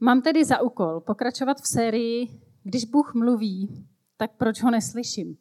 Mám 0.00 0.22
tedy 0.22 0.44
za 0.44 0.60
úkol 0.60 1.00
pokračovat 1.00 1.60
v 1.60 1.68
sérii 1.68 2.28
Když 2.62 2.84
Bůh 2.84 3.14
mluví, 3.14 3.86
tak 4.16 4.36
proč 4.36 4.62
ho 4.62 4.70
neslyším? 4.70 5.36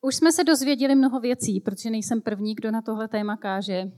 Už 0.00 0.16
jsme 0.16 0.32
se 0.32 0.44
dozvěděli 0.44 0.94
mnoho 0.94 1.20
věcí, 1.20 1.60
protože 1.60 1.90
nejsem 1.90 2.20
první, 2.20 2.54
kdo 2.54 2.70
na 2.70 2.82
tohle 2.82 3.08
téma 3.08 3.36
káže. 3.36 3.92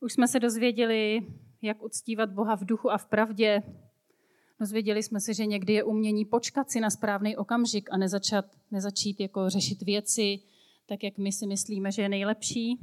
Už 0.00 0.12
jsme 0.12 0.28
se 0.28 0.40
dozvěděli, 0.40 1.26
jak 1.62 1.82
uctívat 1.82 2.30
Boha 2.30 2.56
v 2.56 2.64
duchu 2.64 2.90
a 2.90 2.98
v 2.98 3.06
pravdě. 3.06 3.62
Dozvěděli 4.60 5.02
jsme 5.02 5.20
se, 5.20 5.34
že 5.34 5.46
někdy 5.46 5.72
je 5.72 5.84
umění 5.84 6.24
počkat 6.24 6.70
si 6.70 6.80
na 6.80 6.90
správný 6.90 7.36
okamžik 7.36 7.88
a 7.92 7.96
nezačat, 7.96 8.44
nezačít 8.70 9.20
jako 9.20 9.50
řešit 9.50 9.82
věci 9.82 10.38
tak, 10.86 11.04
jak 11.04 11.18
my 11.18 11.32
si 11.32 11.46
myslíme, 11.46 11.92
že 11.92 12.02
je 12.02 12.08
nejlepší. 12.08 12.78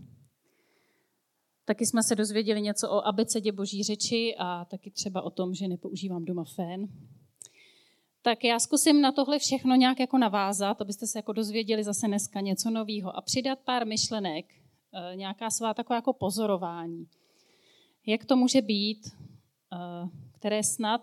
Taky 1.66 1.86
jsme 1.86 2.04
se 2.04 2.16
dozvěděli 2.16 2.62
něco 2.62 2.90
o 2.90 3.08
abecedě 3.08 3.52
boží 3.52 3.84
řeči 3.84 4.36
a 4.40 4.66
taky 4.66 4.92
třeba 4.92 5.22
o 5.22 5.30
tom, 5.30 5.54
že 5.54 5.68
nepoužívám 5.68 6.26
doma 6.26 6.44
fén. 6.44 6.88
Tak 8.22 8.44
já 8.44 8.60
zkusím 8.60 9.02
na 9.02 9.12
tohle 9.12 9.40
všechno 9.40 9.76
nějak 9.76 10.00
jako 10.00 10.18
navázat, 10.18 10.82
abyste 10.82 11.08
se 11.08 11.20
jako 11.20 11.34
dozvěděli 11.34 11.84
zase 11.84 12.08
dneska 12.08 12.42
něco 12.42 12.70
nového 12.70 13.18
a 13.18 13.22
přidat 13.22 13.59
pár 13.59 13.88
myšlenek, 13.88 14.46
eh, 14.54 15.16
nějaká 15.16 15.50
svá 15.50 15.73
taková 15.73 15.96
jako 15.96 16.14
pozorování. 16.14 17.08
Jak 18.06 18.26
to 18.26 18.36
může 18.36 18.62
být, 18.62 19.08
eh, 19.08 20.09
které 20.32 20.64
snad 20.64 21.02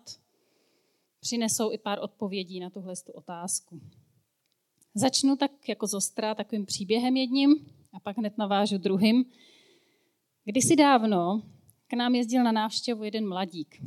přinesou 1.21 1.73
i 1.73 1.79
pár 1.79 1.99
odpovědí 2.03 2.61
na 2.61 2.71
tuhle 2.71 2.95
otázku. 3.15 3.81
Začnu 4.95 5.37
tak 5.37 5.69
jako 5.69 5.87
zostra 5.87 6.35
takovým 6.35 6.67
příběhem 6.67 7.17
jedním 7.17 7.67
a 7.93 8.01
pak 8.01 8.19
hned 8.19 8.39
navážu 8.39 8.79
druhým. 8.79 9.25
Kdysi 10.45 10.77
dávno 10.77 11.43
k 11.87 11.93
nám 11.93 12.15
jezdil 12.15 12.45
na 12.45 12.53
návštěvu 12.53 13.05
jeden 13.05 13.29
mladík. 13.29 13.83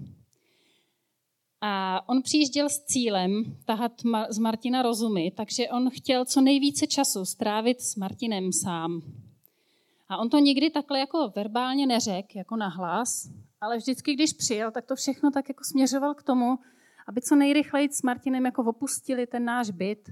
A 1.61 2.01
on 2.09 2.21
přijížděl 2.21 2.69
s 2.69 2.83
cílem 2.85 3.57
tahat 3.65 3.91
z 4.29 4.37
Martina 4.37 4.81
rozumy, 4.81 5.31
takže 5.31 5.69
on 5.69 5.89
chtěl 5.89 6.25
co 6.25 6.41
nejvíce 6.41 6.87
času 6.87 7.25
strávit 7.25 7.81
s 7.81 7.95
Martinem 7.95 8.53
sám. 8.53 9.01
A 10.09 10.17
on 10.17 10.29
to 10.29 10.39
nikdy 10.39 10.69
takhle 10.69 10.99
jako 10.99 11.31
verbálně 11.35 11.87
neřekl, 11.87 12.37
jako 12.37 12.55
nahlas, 12.55 13.29
ale 13.61 13.77
vždycky, 13.77 14.13
když 14.13 14.33
přijel, 14.33 14.71
tak 14.71 14.85
to 14.85 14.95
všechno 14.95 15.31
tak 15.31 15.49
jako 15.49 15.63
směřoval 15.63 16.13
k 16.13 16.23
tomu, 16.23 16.59
aby 17.07 17.21
co 17.21 17.35
nejrychleji 17.35 17.89
s 17.89 18.01
Martinem 18.01 18.45
jako 18.45 18.63
opustili 18.63 19.27
ten 19.27 19.45
náš 19.45 19.69
byt 19.69 20.09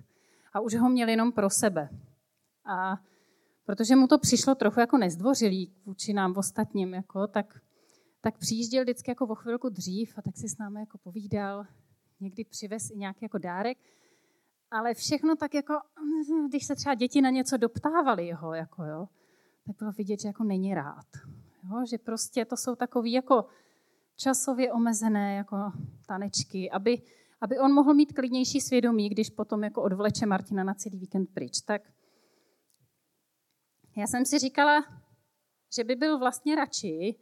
a 0.53 0.59
už 0.59 0.75
ho 0.75 0.89
měl 0.89 1.09
jenom 1.09 1.31
pro 1.31 1.49
sebe. 1.49 1.89
A 2.65 2.97
protože 3.65 3.95
mu 3.95 4.07
to 4.07 4.17
přišlo 4.17 4.55
trochu 4.55 4.79
jako 4.79 4.97
nezdvořilý 4.97 5.73
vůči 5.85 6.13
nám 6.13 6.33
ostatním, 6.37 6.93
jako, 6.93 7.27
tak, 7.27 7.59
tak 8.21 8.37
přijížděl 8.37 8.83
vždycky 8.83 9.11
jako 9.11 9.27
o 9.27 9.35
chvilku 9.35 9.69
dřív 9.69 10.17
a 10.17 10.21
tak 10.21 10.37
si 10.37 10.49
s 10.49 10.57
námi 10.57 10.79
jako 10.79 10.97
povídal, 10.97 11.65
někdy 12.19 12.45
přivez 12.45 12.89
i 12.89 12.97
nějaký 12.97 13.19
jako 13.21 13.37
dárek, 13.37 13.77
ale 14.71 14.93
všechno 14.93 15.35
tak 15.35 15.53
jako, 15.53 15.73
když 16.49 16.65
se 16.65 16.75
třeba 16.75 16.95
děti 16.95 17.21
na 17.21 17.29
něco 17.29 17.57
doptávali 17.57 18.27
jeho, 18.27 18.53
jako 18.53 18.83
jo, 18.83 19.07
tak 19.67 19.75
bylo 19.79 19.91
vidět, 19.91 20.21
že 20.21 20.27
jako 20.27 20.43
není 20.43 20.73
rád. 20.73 21.05
Jo, 21.63 21.85
že 21.89 21.97
prostě 21.97 22.45
to 22.45 22.57
jsou 22.57 22.75
takový 22.75 23.11
jako 23.11 23.45
časově 24.15 24.73
omezené 24.73 25.35
jako 25.35 25.57
tanečky, 26.07 26.71
aby, 26.71 27.01
aby 27.41 27.59
on 27.59 27.73
mohl 27.73 27.93
mít 27.93 28.13
klidnější 28.13 28.61
svědomí, 28.61 29.09
když 29.09 29.29
potom 29.29 29.63
jako 29.63 29.81
odvleče 29.81 30.25
Martina 30.25 30.63
na 30.63 30.73
celý 30.73 30.99
víkend 30.99 31.29
pryč. 31.33 31.61
Tak 31.61 31.81
já 33.95 34.07
jsem 34.07 34.25
si 34.25 34.39
říkala, 34.39 34.85
že 35.75 35.83
by 35.83 35.95
byl 35.95 36.19
vlastně 36.19 36.55
radši, 36.55 37.15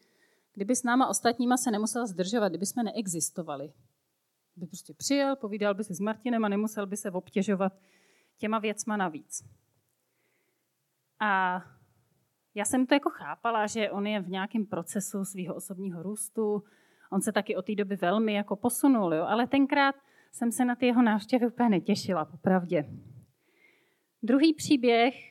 kdyby 0.54 0.76
s 0.76 0.84
náma 0.84 1.08
ostatníma 1.08 1.58
se 1.58 1.72
nemusel 1.72 2.08
zdržovat, 2.08 2.50
kdyby 2.50 2.66
jsme 2.66 2.84
neexistovali. 2.84 3.74
By 4.56 4.68
prostě 4.68 4.94
přijel, 4.94 5.36
povídal 5.36 5.74
by 5.74 5.84
si 5.84 5.94
s 5.94 6.00
Martinem 6.00 6.46
a 6.46 6.50
nemusel 6.50 6.88
by 6.88 6.98
se 6.98 7.12
obtěžovat 7.12 7.74
těma 8.38 8.60
věcma 8.60 8.98
navíc. 8.98 9.44
A 11.20 11.62
já 12.56 12.66
jsem 12.66 12.86
to 12.86 12.94
jako 12.94 13.10
chápala, 13.10 13.68
že 13.68 13.92
on 13.92 14.08
je 14.08 14.22
v 14.22 14.30
nějakém 14.30 14.66
procesu 14.66 15.26
svého 15.26 15.56
osobního 15.56 16.04
růstu, 16.04 16.64
on 17.12 17.22
se 17.22 17.32
taky 17.32 17.56
od 17.56 17.66
té 17.66 17.76
doby 17.76 17.96
velmi 17.96 18.34
jako 18.34 18.56
posunul, 18.56 19.14
jo? 19.14 19.24
ale 19.24 19.48
tenkrát 19.48 19.96
jsem 20.32 20.52
se 20.52 20.66
na 20.66 20.76
ty 20.76 20.86
jeho 20.86 21.02
návštěvy 21.02 21.48
úplně 21.48 21.70
netěšila, 21.70 22.26
popravdě. 22.26 22.90
Druhý 24.24 24.54
příběh 24.54 25.31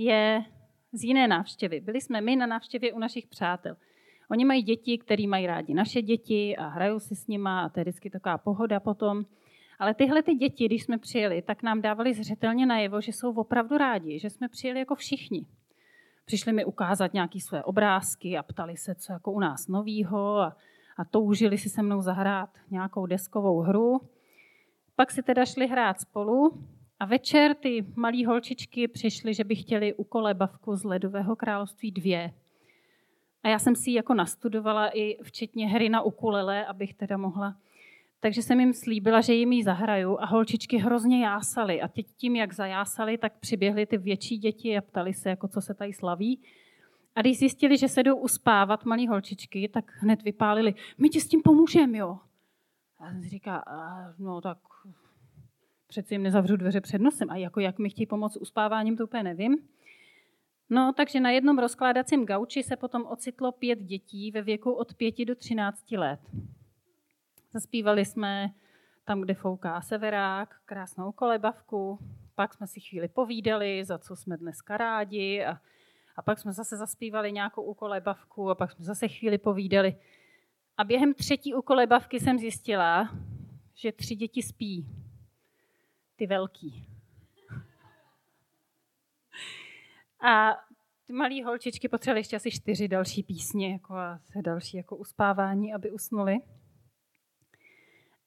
je 0.00 0.44
z 0.92 1.04
jiné 1.04 1.28
návštěvy. 1.28 1.80
Byli 1.80 2.00
jsme 2.00 2.20
my 2.20 2.36
na 2.36 2.46
návštěvě 2.46 2.92
u 2.92 2.98
našich 2.98 3.26
přátel. 3.26 3.76
Oni 4.30 4.44
mají 4.44 4.62
děti, 4.62 4.98
které 4.98 5.26
mají 5.26 5.46
rádi 5.46 5.74
naše 5.74 6.02
děti 6.02 6.56
a 6.56 6.68
hrajou 6.68 7.00
si 7.00 7.16
s 7.16 7.26
nima 7.26 7.64
a 7.64 7.68
to 7.68 7.80
je 7.80 7.84
vždycky 7.84 8.10
taková 8.10 8.38
pohoda 8.38 8.80
potom. 8.80 9.24
Ale 9.78 9.94
tyhle 9.94 10.22
ty 10.22 10.34
děti, 10.34 10.66
když 10.66 10.82
jsme 10.84 10.98
přijeli, 10.98 11.42
tak 11.42 11.62
nám 11.62 11.82
dávali 11.82 12.14
zřetelně 12.14 12.66
najevo, 12.66 13.00
že 13.00 13.12
jsou 13.12 13.34
opravdu 13.34 13.78
rádi, 13.78 14.18
že 14.18 14.30
jsme 14.30 14.48
přijeli 14.48 14.78
jako 14.78 14.94
všichni. 14.94 15.46
Přišli 16.24 16.52
mi 16.52 16.64
ukázat 16.64 17.14
nějaké 17.14 17.40
své 17.40 17.64
obrázky 17.64 18.38
a 18.38 18.42
ptali 18.42 18.76
se, 18.76 18.94
co 18.94 19.12
jako 19.12 19.32
u 19.32 19.40
nás 19.40 19.68
novýho 19.68 20.38
a, 20.38 20.56
a 20.96 21.04
toužili 21.04 21.58
si 21.58 21.68
se 21.68 21.82
mnou 21.82 22.02
zahrát 22.02 22.50
nějakou 22.70 23.06
deskovou 23.06 23.60
hru. 23.60 24.00
Pak 24.96 25.10
si 25.10 25.22
teda 25.22 25.44
šli 25.44 25.66
hrát 25.66 26.00
spolu 26.00 26.64
a 27.00 27.04
večer 27.04 27.54
ty 27.54 27.86
malí 27.96 28.24
holčičky 28.24 28.88
přišly, 28.88 29.34
že 29.34 29.44
by 29.44 29.54
chtěli 29.54 29.94
ukolebavku 29.94 30.76
z 30.76 30.84
Ledového 30.84 31.36
království 31.36 31.90
dvě. 31.90 32.34
A 33.42 33.48
já 33.48 33.58
jsem 33.58 33.76
si 33.76 33.90
ji 33.90 33.96
jako 33.96 34.14
nastudovala 34.14 34.88
i 34.88 35.22
včetně 35.22 35.68
hry 35.68 35.88
na 35.88 36.02
ukulele, 36.02 36.66
abych 36.66 36.94
teda 36.94 37.16
mohla. 37.16 37.56
Takže 38.20 38.42
jsem 38.42 38.60
jim 38.60 38.72
slíbila, 38.72 39.20
že 39.20 39.34
jim 39.34 39.52
ji 39.52 39.64
zahraju 39.64 40.18
a 40.20 40.26
holčičky 40.26 40.78
hrozně 40.78 41.24
jásaly. 41.24 41.82
A 41.82 41.88
teď 41.88 42.06
tím, 42.16 42.36
jak 42.36 42.52
zajásali, 42.52 43.18
tak 43.18 43.38
přiběhly 43.38 43.86
ty 43.86 43.98
větší 43.98 44.38
děti 44.38 44.78
a 44.78 44.80
ptali 44.80 45.14
se, 45.14 45.28
jako 45.28 45.48
co 45.48 45.60
se 45.60 45.74
tady 45.74 45.92
slaví. 45.92 46.40
A 47.14 47.20
když 47.20 47.38
zjistili, 47.38 47.78
že 47.78 47.88
se 47.88 48.02
jdou 48.02 48.16
uspávat 48.16 48.84
malí 48.84 49.08
holčičky, 49.08 49.68
tak 49.68 49.92
hned 49.98 50.22
vypálili, 50.22 50.74
my 50.98 51.08
ti 51.08 51.20
s 51.20 51.28
tím 51.28 51.42
pomůžeme, 51.42 51.98
jo. 51.98 52.18
A 52.98 53.10
jsem 53.10 53.22
si 53.22 53.28
říká, 53.28 53.64
no 54.18 54.40
tak 54.40 54.58
přeci 55.90 56.14
jim 56.14 56.22
nezavřu 56.22 56.56
dveře 56.56 56.80
před 56.80 57.00
nosem. 57.00 57.30
A 57.30 57.36
jako 57.36 57.60
jak 57.60 57.78
mi 57.78 57.90
chtějí 57.90 58.06
pomoct 58.06 58.36
uspáváním, 58.36 58.96
to 58.96 59.04
úplně 59.04 59.22
nevím. 59.22 59.58
No, 60.70 60.92
takže 60.96 61.20
na 61.20 61.30
jednom 61.30 61.58
rozkládacím 61.58 62.26
gauči 62.26 62.62
se 62.62 62.76
potom 62.76 63.06
ocitlo 63.06 63.52
pět 63.52 63.78
dětí 63.78 64.30
ve 64.30 64.42
věku 64.42 64.72
od 64.72 64.94
pěti 64.94 65.24
do 65.24 65.34
třinácti 65.34 65.98
let. 65.98 66.20
Zaspívali 67.52 68.04
jsme 68.04 68.50
tam, 69.04 69.20
kde 69.20 69.34
fouká 69.34 69.80
severák, 69.80 70.54
krásnou 70.64 71.12
kolebavku, 71.12 71.98
pak 72.34 72.54
jsme 72.54 72.66
si 72.66 72.80
chvíli 72.80 73.08
povídali, 73.08 73.84
za 73.84 73.98
co 73.98 74.16
jsme 74.16 74.36
dneska 74.36 74.76
rádi 74.76 75.44
a, 75.44 75.60
a 76.16 76.22
pak 76.22 76.38
jsme 76.38 76.52
zase 76.52 76.76
zaspívali 76.76 77.32
nějakou 77.32 77.62
ukolebavku 77.62 78.50
a 78.50 78.54
pak 78.54 78.72
jsme 78.72 78.84
zase 78.84 79.08
chvíli 79.08 79.38
povídali. 79.38 79.96
A 80.76 80.84
během 80.84 81.14
třetí 81.14 81.54
ukolebavky 81.54 82.20
jsem 82.20 82.38
zjistila, 82.38 83.10
že 83.74 83.92
tři 83.92 84.16
děti 84.16 84.42
spí 84.42 84.86
ty 86.20 86.26
velký. 86.26 86.86
A 90.20 90.56
ty 91.06 91.12
malé 91.12 91.44
holčičky 91.44 91.88
potřebovaly 91.88 92.20
ještě 92.20 92.36
asi 92.36 92.50
čtyři 92.50 92.88
další 92.88 93.22
písně 93.22 93.72
jako 93.72 93.94
a 93.94 94.20
další 94.40 94.76
jako 94.76 94.96
uspávání, 94.96 95.74
aby 95.74 95.90
usnuli. 95.90 96.38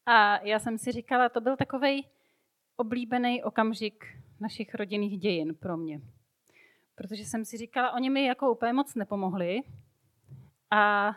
A 0.06 0.46
já 0.46 0.60
jsem 0.60 0.78
si 0.78 0.92
říkala, 0.92 1.30
to 1.30 1.42
byl 1.42 1.58
takový 1.58 2.08
oblíbený 2.76 3.44
okamžik 3.44 4.06
našich 4.40 4.76
rodinných 4.76 5.20
dějin 5.20 5.56
pro 5.56 5.78
mě. 5.78 6.02
Protože 6.96 7.26
jsem 7.26 7.46
si 7.46 7.58
říkala, 7.58 7.92
oni 7.92 8.10
mi 8.10 8.26
jako 8.26 8.52
úplně 8.52 8.74
moc 8.74 8.96
nepomohli, 8.96 9.62
a, 10.72 11.16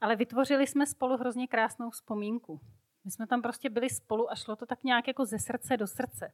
ale 0.00 0.16
vytvořili 0.16 0.66
jsme 0.66 0.86
spolu 0.86 1.16
hrozně 1.16 1.46
krásnou 1.46 1.90
vzpomínku. 1.90 2.60
My 3.04 3.10
jsme 3.10 3.26
tam 3.26 3.42
prostě 3.42 3.70
byli 3.70 3.90
spolu 3.90 4.30
a 4.30 4.34
šlo 4.34 4.56
to 4.56 4.66
tak 4.66 4.84
nějak 4.84 5.08
jako 5.08 5.24
ze 5.24 5.36
srdce 5.38 5.76
do 5.76 5.86
srdce. 5.86 6.32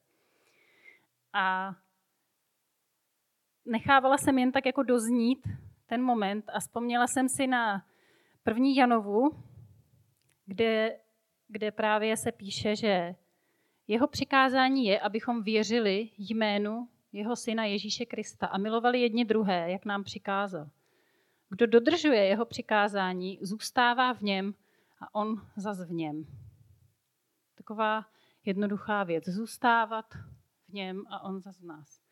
A 1.33 1.75
nechávala 3.65 4.19
jsem 4.19 4.39
jen 4.39 4.53
tak 4.53 4.67
jako 4.67 4.83
doznít 4.83 5.49
ten 5.87 6.03
moment 6.03 6.45
a 6.49 6.61
vzpomněla 6.61 7.07
jsem 7.07 7.29
si 7.29 7.47
na 7.47 7.87
první 8.43 8.77
Janovu, 8.77 9.31
kde, 10.47 10.99
kde 11.49 11.71
právě 11.73 12.17
se 12.17 12.33
píše, 12.33 12.77
že 12.77 13.15
jeho 13.89 14.09
přikázání 14.09 14.87
je, 14.87 15.01
abychom 15.01 15.43
věřili 15.43 16.11
jménu 16.19 16.89
jeho 17.13 17.37
syna 17.37 17.65
Ježíše 17.65 18.05
Krista 18.07 18.47
a 18.47 18.59
milovali 18.59 19.01
jedni 19.01 19.25
druhé, 19.25 19.71
jak 19.71 19.85
nám 19.85 20.05
přikázal. 20.05 20.71
Kdo 21.49 21.67
dodržuje 21.67 22.27
jeho 22.27 22.47
přikázání, 22.47 23.39
zůstává 23.43 24.15
v 24.15 24.21
něm 24.21 24.55
a 25.01 25.15
on 25.15 25.43
zas 25.57 25.89
v 25.89 25.93
něm. 25.93 26.27
Taková 27.71 28.07
jednoduchá 28.45 29.05
věc. 29.05 29.25
Zůstávat 29.29 30.15
v 30.69 30.73
něm 30.73 31.05
a 31.11 31.25
on 31.25 31.41
za 31.41 31.53
nás. 31.63 32.03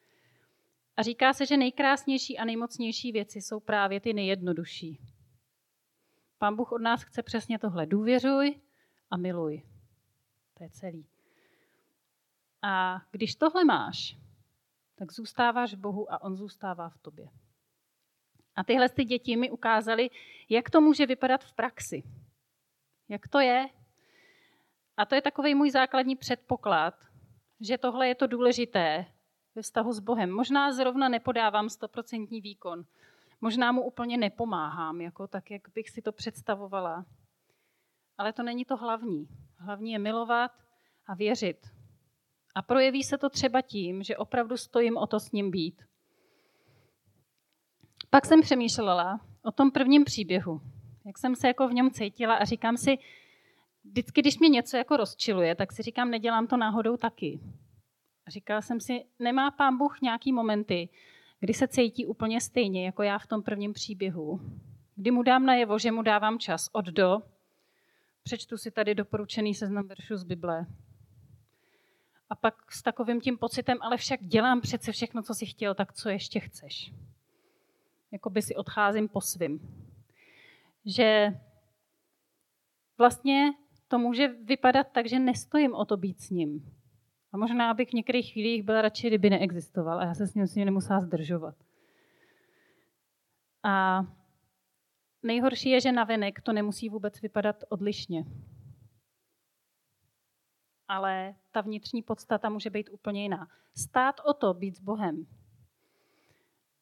A 0.97 1.03
říká 1.03 1.33
se, 1.33 1.47
že 1.47 1.57
nejkrásnější 1.57 2.39
a 2.39 2.45
nejmocnější 2.45 3.13
věci 3.13 3.43
jsou 3.43 3.61
právě 3.61 4.01
ty 4.01 4.13
nejjednodušší. 4.13 5.01
Pán 6.39 6.57
Bůh 6.57 6.73
od 6.73 6.79
nás 6.79 7.03
chce 7.03 7.23
přesně 7.23 7.59
tohle. 7.59 7.87
Důvěřuj 7.87 8.61
a 9.11 9.17
miluj. 9.17 9.63
To 10.55 10.65
je 10.65 10.71
celý. 10.71 11.07
A 12.63 13.03
když 13.11 13.35
tohle 13.35 13.65
máš, 13.65 14.17
tak 14.95 15.13
zůstáváš 15.13 15.75
v 15.75 15.79
Bohu 15.79 16.13
a 16.13 16.23
On 16.23 16.37
zůstává 16.37 16.89
v 16.89 16.99
tobě. 16.99 17.29
A 18.57 18.65
tyhle 18.65 18.89
ty 18.89 19.05
děti 19.05 19.37
mi 19.37 19.51
ukázaly, 19.51 20.11
jak 20.49 20.71
to 20.71 20.81
může 20.81 21.07
vypadat 21.07 21.45
v 21.45 21.53
praxi. 21.53 22.03
Jak 23.09 23.29
to 23.29 23.41
je. 23.41 23.78
A 24.99 25.05
to 25.05 25.15
je 25.15 25.23
takový 25.23 25.55
můj 25.55 25.71
základní 25.71 26.17
předpoklad, 26.17 26.95
že 27.61 27.79
tohle 27.79 28.09
je 28.09 28.15
to 28.15 28.27
důležité 28.27 29.07
ve 29.55 29.63
vztahu 29.63 29.93
s 29.93 29.99
Bohem. 29.99 30.31
Možná 30.31 30.73
zrovna 30.73 31.09
nepodávám 31.09 31.69
stoprocentní 31.69 32.41
výkon. 32.41 32.85
Možná 33.41 33.73
mu 33.73 33.83
úplně 33.83 34.17
nepomáhám, 34.17 35.01
jako 35.01 35.27
tak, 35.27 35.51
jak 35.51 35.63
bych 35.75 35.91
si 35.91 36.03
to 36.03 36.13
představovala. 36.13 37.05
Ale 38.19 38.33
to 38.33 38.43
není 38.43 38.65
to 38.65 38.77
hlavní. 38.77 39.29
Hlavní 39.57 39.93
je 39.93 39.99
milovat 39.99 40.53
a 41.07 41.15
věřit. 41.15 41.67
A 42.55 42.63
projeví 42.63 43.03
se 43.03 43.19
to 43.19 43.31
třeba 43.31 43.63
tím, 43.63 44.03
že 44.03 44.17
opravdu 44.17 44.57
stojím 44.57 44.97
o 44.97 45.07
to 45.07 45.21
s 45.21 45.33
ním 45.33 45.51
být. 45.51 45.83
Pak 48.11 48.27
jsem 48.27 48.41
přemýšlela 48.41 49.21
o 49.43 49.53
tom 49.53 49.71
prvním 49.71 50.05
příběhu, 50.05 50.61
jak 51.07 51.19
jsem 51.19 51.37
se 51.37 51.47
jako 51.47 51.69
v 51.69 51.73
něm 51.73 51.91
cítila 51.91 52.35
a 52.35 52.45
říkám 52.45 52.77
si, 52.77 52.99
vždycky, 53.91 54.21
když 54.21 54.39
mě 54.39 54.49
něco 54.49 54.77
jako 54.77 54.97
rozčiluje, 54.97 55.55
tak 55.55 55.73
si 55.73 55.83
říkám, 55.83 56.11
nedělám 56.11 56.47
to 56.47 56.57
náhodou 56.57 56.97
taky. 56.97 57.41
Říkala 58.29 58.63
jsem 58.63 58.81
si, 58.81 59.05
nemá 59.19 59.51
pán 59.51 59.79
Bůh 59.79 60.01
nějaký 60.01 60.33
momenty, 60.33 60.89
kdy 61.41 61.55
se 61.55 61.69
cítí 61.69 62.07
úplně 62.07 62.41
stejně, 62.41 62.87
jako 62.87 63.03
já 63.03 63.19
v 63.19 63.27
tom 63.27 63.43
prvním 63.43 63.73
příběhu. 63.73 64.41
Kdy 64.97 65.11
mu 65.11 65.23
dám 65.23 65.47
najevo, 65.47 65.79
že 65.79 65.93
mu 65.93 66.03
dávám 66.03 66.39
čas 66.39 66.71
od 66.73 66.85
do, 66.85 67.23
přečtu 68.23 68.57
si 68.57 68.71
tady 68.71 68.95
doporučený 68.95 69.55
seznam 69.55 69.87
veršů 69.87 70.17
z 70.17 70.25
Bible. 70.25 70.67
A 72.31 72.35
pak 72.35 72.73
s 72.73 72.83
takovým 72.83 73.21
tím 73.21 73.39
pocitem, 73.39 73.79
ale 73.81 73.97
však 73.97 74.25
dělám 74.25 74.61
přece 74.61 74.93
všechno, 74.93 75.23
co 75.23 75.35
si 75.35 75.47
chtěl, 75.47 75.75
tak 75.75 75.93
co 75.93 76.09
ještě 76.09 76.41
chceš? 76.41 76.93
Jakoby 78.13 78.43
si 78.43 78.57
odcházím 78.57 79.09
po 79.09 79.21
svým. 79.21 79.61
Že 80.85 81.33
vlastně 82.99 83.53
to 83.89 83.99
může 83.99 84.29
vypadat 84.29 84.87
tak, 84.93 85.09
že 85.09 85.19
nestojím 85.19 85.75
o 85.75 85.85
to 85.85 85.97
být 85.97 86.21
s 86.21 86.31
ním. 86.31 86.79
A 87.33 87.37
možná 87.37 87.75
bych 87.75 87.91
v 87.91 87.93
některých 87.93 88.33
chvílích 88.33 88.63
byla 88.63 88.83
radši, 88.83 89.07
kdyby 89.07 89.31
neexistoval 89.31 90.01
a 90.01 90.05
já 90.05 90.15
se 90.15 90.27
s 90.27 90.35
ním, 90.35 90.47
s 90.47 90.55
ním 90.55 90.65
nemusela 90.65 91.01
zdržovat. 91.01 91.55
A 93.63 94.05
nejhorší 95.23 95.71
je, 95.71 95.81
že 95.81 95.93
navenek 95.93 96.41
to 96.41 96.53
nemusí 96.53 96.89
vůbec 96.89 97.21
vypadat 97.21 97.65
odlišně. 97.69 98.25
Ale 100.89 101.35
ta 101.51 101.61
vnitřní 101.61 102.03
podstata 102.03 102.49
může 102.49 102.71
být 102.71 102.91
úplně 102.93 103.23
jiná. 103.23 103.49
Stát 103.77 104.21
o 104.25 104.35
to, 104.35 104.55
být 104.55 104.77
s 104.77 104.81
Bohem. 104.81 105.27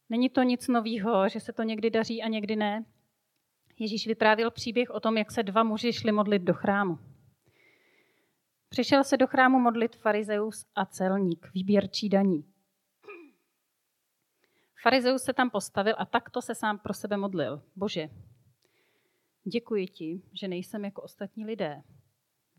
Není 0.08 0.28
to 0.28 0.42
nic 0.42 0.68
nového, 0.68 1.28
že 1.28 1.40
se 1.40 1.52
to 1.52 1.62
někdy 1.62 1.90
daří 1.90 2.22
a 2.22 2.28
někdy 2.28 2.56
ne. 2.56 2.84
Ježíš 3.78 4.06
vyprávěl 4.06 4.50
příběh 4.50 4.90
o 4.90 5.00
tom, 5.00 5.16
jak 5.16 5.30
se 5.30 5.42
dva 5.42 5.62
muži 5.62 5.92
šli 5.92 6.12
modlit 6.12 6.42
do 6.42 6.54
chrámu. 6.54 6.98
Přišel 8.68 9.04
se 9.04 9.16
do 9.16 9.26
chrámu 9.26 9.58
modlit 9.58 9.96
farizeus 9.96 10.66
a 10.74 10.86
celník, 10.86 11.50
výběrčí 11.54 12.08
daní. 12.08 12.44
Farizeus 14.82 15.22
se 15.22 15.32
tam 15.32 15.50
postavil 15.50 15.94
a 15.98 16.06
takto 16.06 16.42
se 16.42 16.54
sám 16.54 16.78
pro 16.78 16.94
sebe 16.94 17.16
modlil. 17.16 17.62
Bože, 17.76 18.08
děkuji 19.44 19.86
ti, 19.86 20.22
že 20.32 20.48
nejsem 20.48 20.84
jako 20.84 21.02
ostatní 21.02 21.44
lidé. 21.44 21.82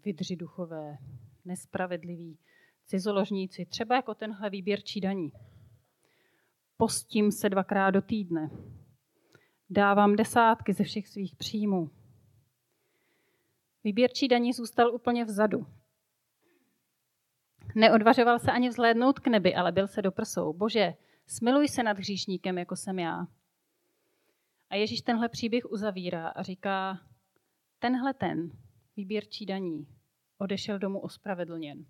Vydři 0.05 0.35
duchové, 0.35 0.97
nespravedliví, 1.45 2.39
cizoložníci, 2.85 3.65
třeba 3.65 3.95
jako 3.95 4.15
tenhle 4.15 4.49
výběrčí 4.49 5.01
daní. 5.01 5.31
Postím 6.77 7.31
se 7.31 7.49
dvakrát 7.49 7.91
do 7.91 8.01
týdne. 8.01 8.49
Dávám 9.69 10.15
desátky 10.15 10.73
ze 10.73 10.83
všech 10.83 11.07
svých 11.07 11.35
příjmů. 11.35 11.89
Výběrčí 13.83 14.27
daní 14.27 14.53
zůstal 14.53 14.95
úplně 14.95 15.25
vzadu. 15.25 15.67
Neodvažoval 17.75 18.39
se 18.39 18.51
ani 18.51 18.69
vzhlédnout 18.69 19.19
k 19.19 19.27
nebi, 19.27 19.55
ale 19.55 19.71
byl 19.71 19.87
se 19.87 20.01
do 20.01 20.11
prsou. 20.11 20.53
Bože, 20.53 20.93
smiluj 21.25 21.67
se 21.67 21.83
nad 21.83 21.97
hříšníkem, 21.97 22.57
jako 22.57 22.75
jsem 22.75 22.99
já. 22.99 23.27
A 24.69 24.75
Ježíš 24.75 25.01
tenhle 25.01 25.29
příběh 25.29 25.71
uzavírá 25.71 26.27
a 26.27 26.43
říká, 26.43 26.99
tenhle 27.79 28.13
ten, 28.13 28.51
výběrčí 28.97 29.45
daní, 29.45 29.87
odešel 30.37 30.79
domů 30.79 30.99
ospravedlněn. 30.99 31.85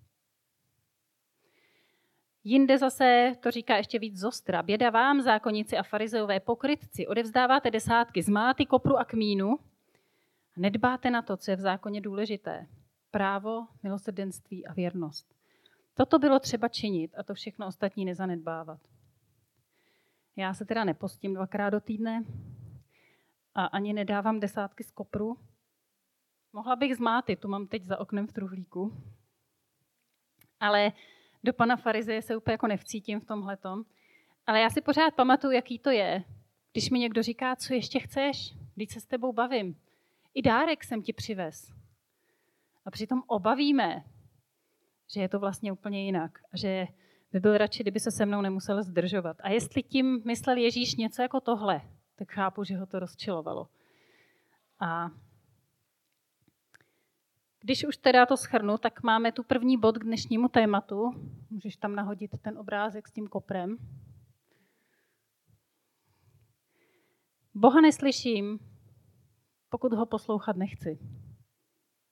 Jinde 2.48 2.78
zase 2.78 3.32
to 3.40 3.50
říká 3.50 3.76
ještě 3.76 3.98
víc 3.98 4.16
zostra. 4.16 4.62
Běda 4.62 4.90
vám, 4.90 5.20
zákonníci 5.20 5.76
a 5.76 5.82
farizeové 5.82 6.40
pokrytci, 6.40 7.06
odevzdáváte 7.06 7.70
desátky 7.70 8.22
z 8.22 8.28
máty, 8.28 8.66
kopru 8.66 8.96
a 8.96 9.04
kmínu 9.04 9.58
a 10.56 10.60
nedbáte 10.60 11.10
na 11.10 11.22
to, 11.22 11.36
co 11.36 11.50
je 11.50 11.56
v 11.56 11.60
zákoně 11.60 12.00
důležité. 12.00 12.66
Právo, 13.10 13.66
milosrdenství 13.82 14.66
a 14.66 14.72
věrnost. 14.72 15.34
Toto 15.94 16.18
bylo 16.18 16.38
třeba 16.38 16.68
činit 16.68 17.14
a 17.18 17.22
to 17.22 17.34
všechno 17.34 17.66
ostatní 17.66 18.04
nezanedbávat. 18.04 18.80
Já 20.36 20.54
se 20.54 20.64
teda 20.64 20.84
nepostím 20.84 21.34
dvakrát 21.34 21.70
do 21.70 21.80
týdne 21.80 22.24
a 23.54 23.64
ani 23.64 23.92
nedávám 23.92 24.40
desátky 24.40 24.84
z 24.84 24.90
kopru. 24.90 25.36
Mohla 26.52 26.76
bych 26.76 26.96
zmáty, 26.96 27.36
tu 27.36 27.48
mám 27.48 27.66
teď 27.66 27.84
za 27.84 28.00
oknem 28.00 28.26
v 28.26 28.32
truhlíku. 28.32 28.92
Ale 30.60 30.92
do 31.44 31.52
pana 31.52 31.76
farizeje 31.76 32.22
se 32.22 32.36
úplně 32.36 32.52
jako 32.52 32.66
nevcítím 32.66 33.20
v 33.20 33.24
tomhletom. 33.24 33.84
Ale 34.46 34.60
já 34.60 34.70
si 34.70 34.80
pořád 34.80 35.14
pamatuju, 35.14 35.52
jaký 35.52 35.78
to 35.78 35.90
je, 35.90 36.24
když 36.72 36.90
mi 36.90 36.98
někdo 36.98 37.22
říká, 37.22 37.56
co 37.56 37.74
ještě 37.74 38.00
chceš, 38.00 38.54
když 38.74 38.92
se 38.92 39.00
s 39.00 39.06
tebou 39.06 39.32
bavím. 39.32 39.76
I 40.34 40.42
dárek 40.42 40.84
jsem 40.84 41.02
ti 41.02 41.12
přivez. 41.12 41.72
A 42.84 42.90
přitom 42.90 43.22
obavíme, 43.26 44.04
že 45.14 45.20
je 45.20 45.28
to 45.28 45.38
vlastně 45.38 45.72
úplně 45.72 46.04
jinak. 46.04 46.38
A 46.52 46.56
že 46.56 46.86
by 47.32 47.40
byl 47.40 47.58
radši, 47.58 47.82
kdyby 47.82 48.00
se 48.00 48.10
se 48.10 48.26
mnou 48.26 48.40
nemusel 48.40 48.82
zdržovat. 48.82 49.36
A 49.40 49.50
jestli 49.50 49.82
tím 49.82 50.22
myslel 50.24 50.56
Ježíš 50.56 50.94
něco 50.94 51.22
jako 51.22 51.40
tohle, 51.40 51.80
tak 52.16 52.32
chápu, 52.32 52.64
že 52.64 52.76
ho 52.76 52.86
to 52.86 52.98
rozčilovalo. 52.98 53.68
A 54.80 55.10
když 57.60 57.84
už 57.84 57.96
teda 57.96 58.26
to 58.26 58.36
schrnu, 58.36 58.78
tak 58.78 59.02
máme 59.02 59.32
tu 59.32 59.42
první 59.42 59.76
bod 59.76 59.98
k 59.98 60.04
dnešnímu 60.04 60.48
tématu. 60.48 61.10
Můžeš 61.50 61.76
tam 61.76 61.94
nahodit 61.94 62.30
ten 62.42 62.58
obrázek 62.58 63.08
s 63.08 63.12
tím 63.12 63.28
koprem. 63.28 63.76
Boha 67.54 67.80
neslyším, 67.80 68.58
pokud 69.68 69.92
ho 69.92 70.06
poslouchat 70.06 70.56
nechci 70.56 70.98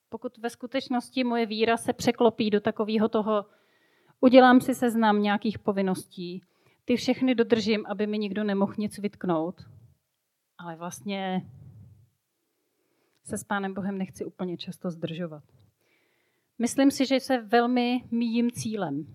pokud 0.08 0.38
ve 0.38 0.50
skutečnosti 0.50 1.24
moje 1.24 1.46
víra 1.46 1.76
se 1.76 1.92
překlopí 1.92 2.50
do 2.50 2.60
takového 2.60 3.08
toho, 3.08 3.44
udělám 4.20 4.60
si 4.60 4.74
seznam 4.74 5.22
nějakých 5.22 5.58
povinností, 5.58 6.42
ty 6.84 6.96
všechny 6.96 7.34
dodržím, 7.34 7.86
aby 7.86 8.06
mi 8.06 8.18
nikdo 8.18 8.44
nemohl 8.44 8.74
nic 8.78 8.98
vytknout, 8.98 9.62
ale 10.58 10.76
vlastně 10.76 11.50
se 13.26 13.38
s 13.38 13.44
Pánem 13.44 13.74
Bohem 13.74 13.98
nechci 13.98 14.24
úplně 14.24 14.56
často 14.56 14.90
zdržovat. 14.90 15.44
Myslím 16.58 16.90
si, 16.90 17.06
že 17.06 17.20
se 17.20 17.42
velmi 17.42 18.04
míjím 18.10 18.50
cílem, 18.50 19.06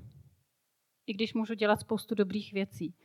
i 1.08 1.14
když 1.14 1.34
můžu 1.34 1.54
dělat 1.54 1.80
spoustu 1.80 2.16
dobrých 2.16 2.54
věcí. 2.54 2.96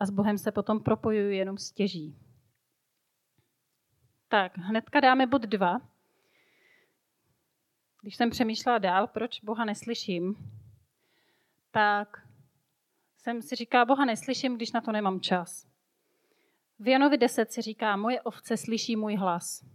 A 0.00 0.06
s 0.06 0.10
Bohem 0.10 0.38
se 0.38 0.52
potom 0.52 0.80
propojuju 0.80 1.30
jenom 1.30 1.58
stěží. 1.58 2.18
Tak, 4.28 4.58
hnedka 4.58 5.00
dáme 5.00 5.26
bod 5.26 5.42
dva. 5.42 5.80
Když 8.02 8.16
jsem 8.16 8.30
přemýšlela 8.30 8.78
dál, 8.78 9.06
proč 9.06 9.40
Boha 9.40 9.64
neslyším, 9.64 10.36
tak 11.70 12.28
jsem 13.16 13.42
si 13.42 13.56
říká, 13.56 13.84
Boha 13.84 14.04
neslyším, 14.04 14.56
když 14.56 14.72
na 14.72 14.80
to 14.80 14.92
nemám 14.92 15.20
čas. 15.20 15.66
V 16.78 16.88
Janovi 16.88 17.18
10 17.18 17.52
si 17.52 17.62
říká, 17.62 17.96
moje 17.96 18.22
ovce 18.22 18.56
slyší 18.56 18.96
můj 18.96 19.16
hlas. 19.16 19.73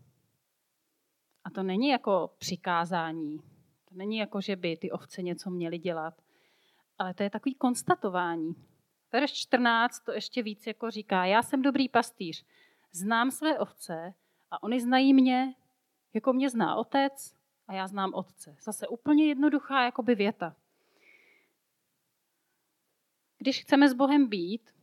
A 1.44 1.50
to 1.50 1.64
není 1.64 1.88
jako 1.88 2.36
přikázání. 2.38 3.38
To 3.90 3.96
není 3.96 4.18
jako, 4.18 4.42
že 4.42 4.56
by 4.56 4.78
ty 4.78 4.92
ovce 4.92 5.22
něco 5.22 5.50
měly 5.50 5.78
dělat. 5.78 6.22
Ale 6.98 7.14
to 7.14 7.24
je 7.24 7.30
takový 7.30 7.56
konstatování. 7.56 8.56
Verš 9.12 9.34
14 9.34 10.00
to 10.00 10.12
ještě 10.12 10.44
víc 10.44 10.68
jako 10.68 10.92
říká, 10.92 11.26
já 11.26 11.44
jsem 11.44 11.62
dobrý 11.62 11.90
pastýř, 11.90 12.46
znám 12.92 13.32
své 13.32 13.60
ovce 13.60 14.14
a 14.52 14.64
oni 14.64 14.82
znají 14.82 15.14
mě, 15.14 15.56
jako 16.14 16.34
mě 16.34 16.50
zná 16.50 16.76
otec 16.76 17.36
a 17.68 17.74
já 17.74 17.88
znám 17.88 18.14
otce. 18.14 18.56
Zase 18.62 18.88
úplně 18.88 19.28
jednoduchá 19.28 19.84
jakoby 19.84 20.16
věta. 20.16 20.56
Když 23.38 23.62
chceme 23.62 23.90
s 23.90 23.94
Bohem 23.94 24.28
být, 24.28 24.74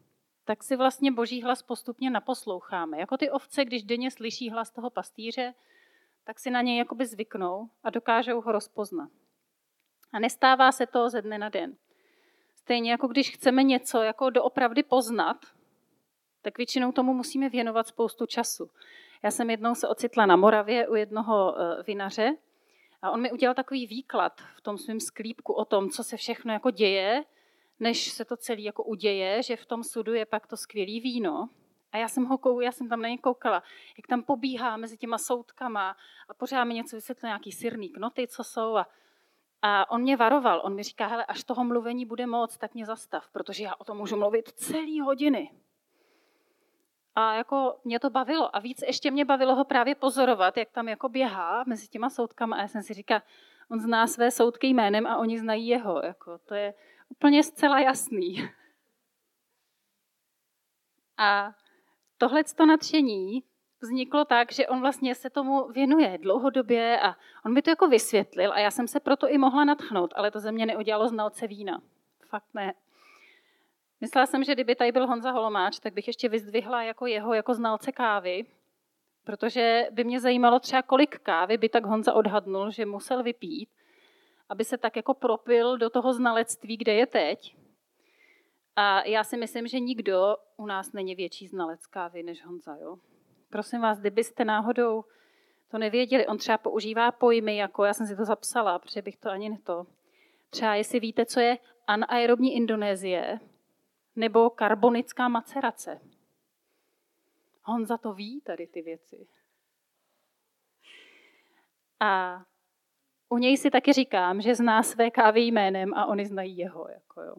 tak 0.45 0.63
si 0.63 0.77
vlastně 0.77 1.13
boží 1.13 1.43
hlas 1.43 1.63
postupně 1.63 2.11
naposloucháme. 2.11 2.99
Jako 2.99 3.17
ty 3.17 3.31
ovce, 3.31 3.65
když 3.65 3.83
denně 3.83 4.11
slyší 4.11 4.51
hlas 4.51 4.71
toho 4.71 4.91
pastýře, 4.91 5.55
tak 6.27 6.39
si 6.39 6.51
na 6.51 6.63
něj 6.63 6.79
jakoby 6.79 7.07
zvyknou 7.07 7.69
a 7.83 7.91
dokážou 7.91 8.41
ho 8.41 8.53
rozpoznat. 8.53 9.11
A 10.13 10.19
nestává 10.19 10.73
se 10.73 10.87
to 10.87 11.11
ze 11.11 11.23
dne 11.23 11.39
na 11.39 11.49
den. 11.49 11.77
Stejně 12.55 12.91
jako 12.91 13.07
když 13.09 13.31
chceme 13.31 13.63
něco 13.63 14.03
jako 14.03 14.31
doopravdy 14.31 14.83
poznat, 14.83 15.37
tak 16.43 16.59
většinou 16.59 16.93
tomu 16.93 17.15
musíme 17.15 17.49
věnovat 17.49 17.89
spoustu 17.89 18.27
času. 18.27 18.71
Já 19.23 19.31
jsem 19.31 19.51
jednou 19.51 19.75
se 19.75 19.89
ocitla 19.89 20.27
na 20.27 20.37
Moravě 20.37 20.89
u 20.89 20.95
jednoho 20.95 21.55
eh, 21.59 21.83
vinaře 21.83 22.37
a 23.03 23.11
on 23.11 23.21
mi 23.21 23.33
udělal 23.33 23.55
takový 23.55 23.87
výklad 23.87 24.41
v 24.57 24.61
tom 24.61 24.79
svém 24.79 25.01
sklípku 25.01 25.53
o 25.53 25.65
tom, 25.65 25.91
co 25.91 26.05
se 26.05 26.17
všechno 26.17 26.53
jako 26.53 26.71
děje, 26.71 27.25
než 27.81 28.11
se 28.11 28.25
to 28.25 28.37
celé 28.37 28.61
jako 28.61 28.85
uděje, 28.85 29.43
že 29.43 29.57
v 29.57 29.67
tom 29.67 29.85
sudu 29.85 30.15
je 30.15 30.27
pak 30.27 30.47
to 30.47 30.57
skvělé 30.57 31.01
víno. 31.01 31.49
A 31.97 31.99
já 31.99 32.09
jsem, 32.09 32.25
ho 32.25 32.39
kou, 32.39 32.61
já 32.61 32.73
jsem 32.73 32.89
tam 32.89 33.03
na 33.03 33.09
něj 33.09 33.19
koukala, 33.19 33.63
jak 33.97 34.07
tam 34.07 34.23
pobíhá 34.23 34.77
mezi 34.77 34.97
těma 34.97 35.19
soutkama 35.19 35.97
a 36.29 36.35
pořád 36.35 36.65
mi 36.65 36.75
něco 36.75 36.97
vysvětlil, 36.97 37.29
nějaký 37.29 37.53
syrný 37.53 37.89
knoty, 37.89 38.29
co 38.29 38.45
jsou. 38.45 38.77
A, 38.77 38.87
a 39.63 39.91
on 39.91 40.01
mě 40.01 40.17
varoval, 40.17 40.61
on 40.65 40.75
mi 40.75 40.83
říká, 40.83 41.07
hele, 41.07 41.25
až 41.25 41.45
toho 41.45 41.65
mluvení 41.65 42.07
bude 42.07 42.27
moc, 42.27 42.59
tak 42.59 42.75
mě 42.75 42.87
zastav, 42.87 43.31
protože 43.31 43.65
já 43.65 43.75
o 43.79 43.85
tom 43.85 43.97
můžu 43.97 44.17
mluvit 44.17 44.49
celý 44.49 45.01
hodiny. 45.01 45.51
A 47.15 47.35
jako 47.35 47.81
mě 47.85 48.01
to 48.01 48.11
bavilo. 48.11 48.57
A 48.57 48.59
víc 48.59 48.83
ještě 48.87 49.11
mě 49.11 49.25
bavilo 49.25 49.55
ho 49.55 49.65
právě 49.65 49.95
pozorovat, 49.95 50.57
jak 50.57 50.71
tam 50.71 50.89
jako 50.89 51.09
běhá 51.09 51.65
mezi 51.67 51.89
těma 51.89 52.11
soutkama. 52.11 52.57
A 52.57 52.61
já 52.61 52.69
jsem 52.69 52.83
si 52.83 52.95
říkala, 52.95 53.23
on 53.71 53.81
zná 53.81 54.07
své 54.07 54.31
soudky 54.31 54.67
jménem 54.67 55.07
a 55.07 55.17
oni 55.17 55.39
znají 55.39 55.69
jeho. 55.69 56.03
Jako, 56.05 56.39
to 56.39 56.55
je 56.55 56.75
úplně 57.09 57.43
zcela 57.43 57.79
jasný. 57.81 58.49
A 61.19 61.55
tohle 62.19 62.45
to 62.57 62.67
nadšení 62.67 63.45
vzniklo 63.81 64.25
tak, 64.25 64.53
že 64.53 64.69
on 64.69 64.81
vlastně 64.81 65.15
se 65.15 65.31
tomu 65.31 65.69
věnuje 65.69 66.19
dlouhodobě 66.19 67.01
a 67.01 67.17
on 67.45 67.53
mi 67.53 67.63
to 67.63 67.71
jako 67.71 67.89
vysvětlil 67.89 68.53
a 68.53 68.59
já 68.59 68.71
jsem 68.71 68.89
se 68.89 69.01
proto 69.01 69.29
i 69.29 69.39
mohla 69.39 69.65
natchnout, 69.65 70.13
ale 70.17 70.31
to 70.31 70.41
ze 70.41 70.53
mě 70.53 70.67
neudělalo 70.67 71.09
znalce 71.09 71.47
vína. 71.47 71.83
Fakt 72.29 72.55
ne. 72.55 72.75
Myslela 74.01 74.27
jsem, 74.27 74.45
že 74.45 74.55
kdyby 74.55 74.75
tady 74.75 74.93
byl 74.93 75.07
Honza 75.07 75.31
Holomáč, 75.31 75.79
tak 75.79 75.93
bych 75.93 76.07
ještě 76.07 76.29
vyzdvihla 76.29 76.83
jako 76.83 77.07
jeho 77.07 77.35
jako 77.35 77.55
znalce 77.55 77.93
kávy, 77.93 78.47
protože 79.25 79.89
by 79.91 80.05
mě 80.05 80.21
zajímalo 80.21 80.61
třeba, 80.61 80.83
kolik 80.83 81.19
kávy 81.19 81.57
by 81.57 81.69
tak 81.69 81.85
Honza 81.85 82.13
odhadnul, 82.13 82.71
že 82.71 82.87
musel 82.87 83.23
vypít, 83.23 83.69
aby 84.49 84.65
se 84.65 84.79
tak 84.79 84.97
jako 84.97 85.15
propil 85.15 85.79
do 85.79 85.91
toho 85.91 86.13
znalectví, 86.13 86.77
kde 86.77 86.95
je 86.95 87.07
teď. 87.07 87.57
A 88.77 89.03
já 89.03 89.25
si 89.25 89.37
myslím, 89.37 89.67
že 89.67 89.81
nikdo 89.81 90.37
u 90.57 90.67
nás 90.67 90.93
není 90.93 91.15
větší 91.15 91.49
znalec 91.49 91.87
kávy 91.87 92.23
než 92.23 92.45
Honza. 92.45 92.77
Jo? 92.77 92.97
Prosím 93.51 93.81
vás, 93.81 94.01
kdybyste 94.01 94.45
náhodou 94.45 95.05
to 95.69 95.79
nevěděli, 95.79 96.27
on 96.27 96.39
třeba 96.39 96.59
používá 96.59 97.13
pojmy, 97.13 97.57
jako 97.57 97.85
já 97.85 97.95
jsem 97.95 98.07
si 98.07 98.17
to 98.17 98.25
zapsala, 98.25 98.79
protože 98.79 99.03
bych 99.03 99.17
to 99.17 99.31
ani 99.31 99.49
neto. 99.49 99.87
Třeba 100.51 100.75
jestli 100.75 101.01
víte, 101.01 101.27
co 101.27 101.41
je 101.41 101.59
anaerobní 101.87 102.55
Indonésie, 102.55 103.41
nebo 104.17 104.51
karbonická 104.51 105.29
macerace. 105.29 106.01
Honza 107.63 107.97
to 107.97 108.13
ví, 108.13 108.41
tady 108.41 108.67
ty 108.67 108.83
věci. 108.83 109.27
A 112.01 112.43
u 113.29 113.39
něj 113.39 113.57
si 113.57 113.71
taky 113.71 113.93
říkám, 113.93 114.41
že 114.41 114.55
zná 114.55 114.83
své 114.83 115.11
kávy 115.11 115.41
jménem 115.41 115.95
a 115.95 116.07
oni 116.07 116.27
znají 116.27 116.59
jeho. 116.59 116.89
Jako 116.89 117.23
jo. 117.23 117.37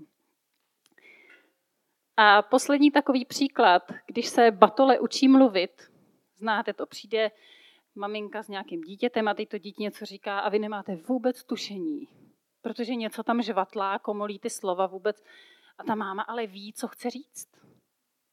A 2.19 2.41
poslední 2.41 2.91
takový 2.91 3.25
příklad, 3.25 3.91
když 4.05 4.27
se 4.27 4.51
Batole 4.51 4.99
učí 4.99 5.27
mluvit, 5.27 5.91
znáte 6.35 6.73
to, 6.73 6.85
přijde 6.85 7.31
maminka 7.95 8.43
s 8.43 8.47
nějakým 8.47 8.81
dítětem 8.81 9.27
a 9.27 9.33
teď 9.33 9.49
to 9.49 9.57
dítě 9.57 9.83
něco 9.83 10.05
říká 10.05 10.39
a 10.39 10.49
vy 10.49 10.59
nemáte 10.59 10.95
vůbec 10.95 11.43
tušení, 11.43 12.07
protože 12.61 12.95
něco 12.95 13.23
tam 13.23 13.41
žvatlá, 13.41 13.99
komolí 13.99 14.39
ty 14.39 14.49
slova 14.49 14.87
vůbec 14.87 15.23
a 15.77 15.83
ta 15.83 15.95
máma 15.95 16.23
ale 16.23 16.47
ví, 16.47 16.73
co 16.73 16.87
chce 16.87 17.09
říct. 17.09 17.47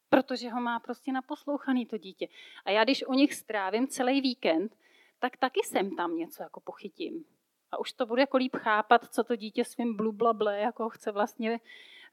Protože 0.09 0.49
ho 0.49 0.61
má 0.61 0.79
prostě 0.79 1.11
naposlouchaný 1.11 1.85
to 1.85 1.97
dítě. 1.97 2.27
A 2.65 2.71
já, 2.71 2.83
když 2.83 3.07
u 3.07 3.13
nich 3.13 3.33
strávím 3.33 3.87
celý 3.87 4.21
víkend, 4.21 4.75
tak 5.19 5.37
taky 5.37 5.61
sem 5.63 5.95
tam 5.95 6.17
něco 6.17 6.43
jako 6.43 6.59
pochytím. 6.59 7.25
A 7.71 7.77
už 7.77 7.93
to 7.93 8.05
bude 8.05 8.21
jako 8.21 8.37
líp 8.37 8.55
chápat, 8.55 9.13
co 9.13 9.23
to 9.23 9.35
dítě 9.35 9.65
svým 9.65 9.95
blublable 9.95 10.59
jako 10.59 10.89
chce 10.89 11.11
vlastně 11.11 11.59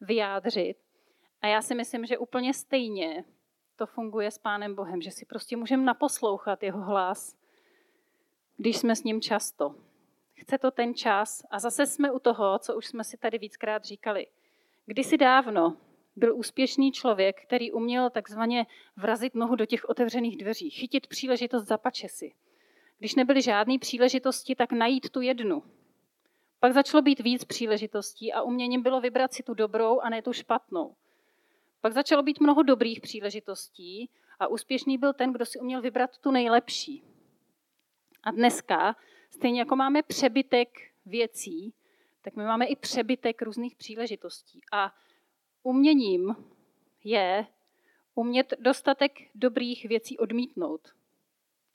vyjádřit. 0.00 0.76
A 1.42 1.46
já 1.46 1.62
si 1.62 1.74
myslím, 1.74 2.06
že 2.06 2.18
úplně 2.18 2.54
stejně 2.54 3.24
to 3.76 3.86
funguje 3.86 4.30
s 4.30 4.38
Pánem 4.38 4.74
Bohem, 4.74 5.02
že 5.02 5.10
si 5.10 5.26
prostě 5.26 5.56
můžeme 5.56 5.82
naposlouchat 5.82 6.62
jeho 6.62 6.80
hlas, 6.80 7.36
když 8.56 8.76
jsme 8.76 8.96
s 8.96 9.04
ním 9.04 9.20
často. 9.20 9.74
Chce 10.34 10.58
to 10.58 10.70
ten 10.70 10.94
čas 10.94 11.42
a 11.50 11.58
zase 11.58 11.86
jsme 11.86 12.12
u 12.12 12.18
toho, 12.18 12.58
co 12.58 12.76
už 12.76 12.86
jsme 12.86 13.04
si 13.04 13.16
tady 13.16 13.38
víckrát 13.38 13.84
říkali– 13.84 14.26
Kdysi 14.86 15.16
dávno 15.16 15.76
byl 16.16 16.36
úspěšný 16.36 16.92
člověk, 16.92 17.42
který 17.42 17.72
uměl 17.72 18.10
takzvaně 18.10 18.66
vrazit 18.96 19.34
nohu 19.34 19.56
do 19.56 19.66
těch 19.66 19.88
otevřených 19.88 20.36
dveří, 20.36 20.70
chytit 20.70 21.06
příležitost 21.06 21.64
za 21.64 21.78
pačesy. 21.78 22.32
Když 22.98 23.14
nebyly 23.14 23.42
žádné 23.42 23.78
příležitosti, 23.78 24.54
tak 24.54 24.72
najít 24.72 25.10
tu 25.10 25.20
jednu. 25.20 25.62
Pak 26.60 26.72
začalo 26.72 27.02
být 27.02 27.20
víc 27.20 27.44
příležitostí 27.44 28.32
a 28.32 28.42
uměním 28.42 28.82
bylo 28.82 29.00
vybrat 29.00 29.32
si 29.32 29.42
tu 29.42 29.54
dobrou 29.54 30.00
a 30.00 30.10
ne 30.10 30.22
tu 30.22 30.32
špatnou. 30.32 30.94
Pak 31.82 31.92
začalo 31.92 32.22
být 32.22 32.40
mnoho 32.40 32.62
dobrých 32.62 33.00
příležitostí 33.00 34.10
a 34.38 34.46
úspěšný 34.46 34.98
byl 34.98 35.12
ten, 35.12 35.32
kdo 35.32 35.46
si 35.46 35.58
uměl 35.58 35.80
vybrat 35.80 36.18
tu 36.18 36.30
nejlepší. 36.30 37.02
A 38.22 38.30
dneska, 38.30 38.96
stejně 39.30 39.60
jako 39.60 39.76
máme 39.76 40.02
přebytek 40.02 40.68
věcí, 41.06 41.74
tak 42.22 42.36
my 42.36 42.44
máme 42.44 42.66
i 42.66 42.76
přebytek 42.76 43.42
různých 43.42 43.76
příležitostí. 43.76 44.60
A 44.72 44.94
uměním 45.62 46.36
je 47.04 47.46
umět 48.14 48.54
dostatek 48.58 49.12
dobrých 49.34 49.84
věcí 49.84 50.18
odmítnout, 50.18 50.94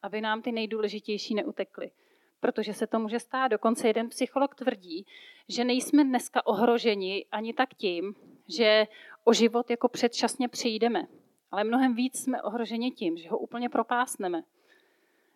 aby 0.02 0.22
nám 0.22 0.42
ty 0.42 0.52
nejdůležitější 0.52 1.36
neutekly. 1.36 1.92
Protože 2.40 2.74
se 2.74 2.88
to 2.88 3.00
může 3.00 3.20
stát. 3.20 3.48
Dokonce 3.48 3.88
jeden 3.88 4.10
psycholog 4.10 4.56
tvrdí, 4.56 5.06
že 5.48 5.64
nejsme 5.64 6.04
dneska 6.04 6.46
ohroženi 6.46 7.26
ani 7.32 7.54
tak 7.54 7.74
tím, 7.74 8.16
že 8.48 8.88
o 9.27 9.34
život 9.34 9.69
jako 9.69 9.88
předčasně 9.89 10.48
přijdeme. 10.48 11.07
Ale 11.51 11.63
mnohem 11.63 11.96
víc 11.96 12.24
jsme 12.24 12.41
ohroženi 12.41 12.91
tím, 12.91 13.17
že 13.17 13.29
ho 13.29 13.38
úplně 13.38 13.69
propásneme. 13.69 14.43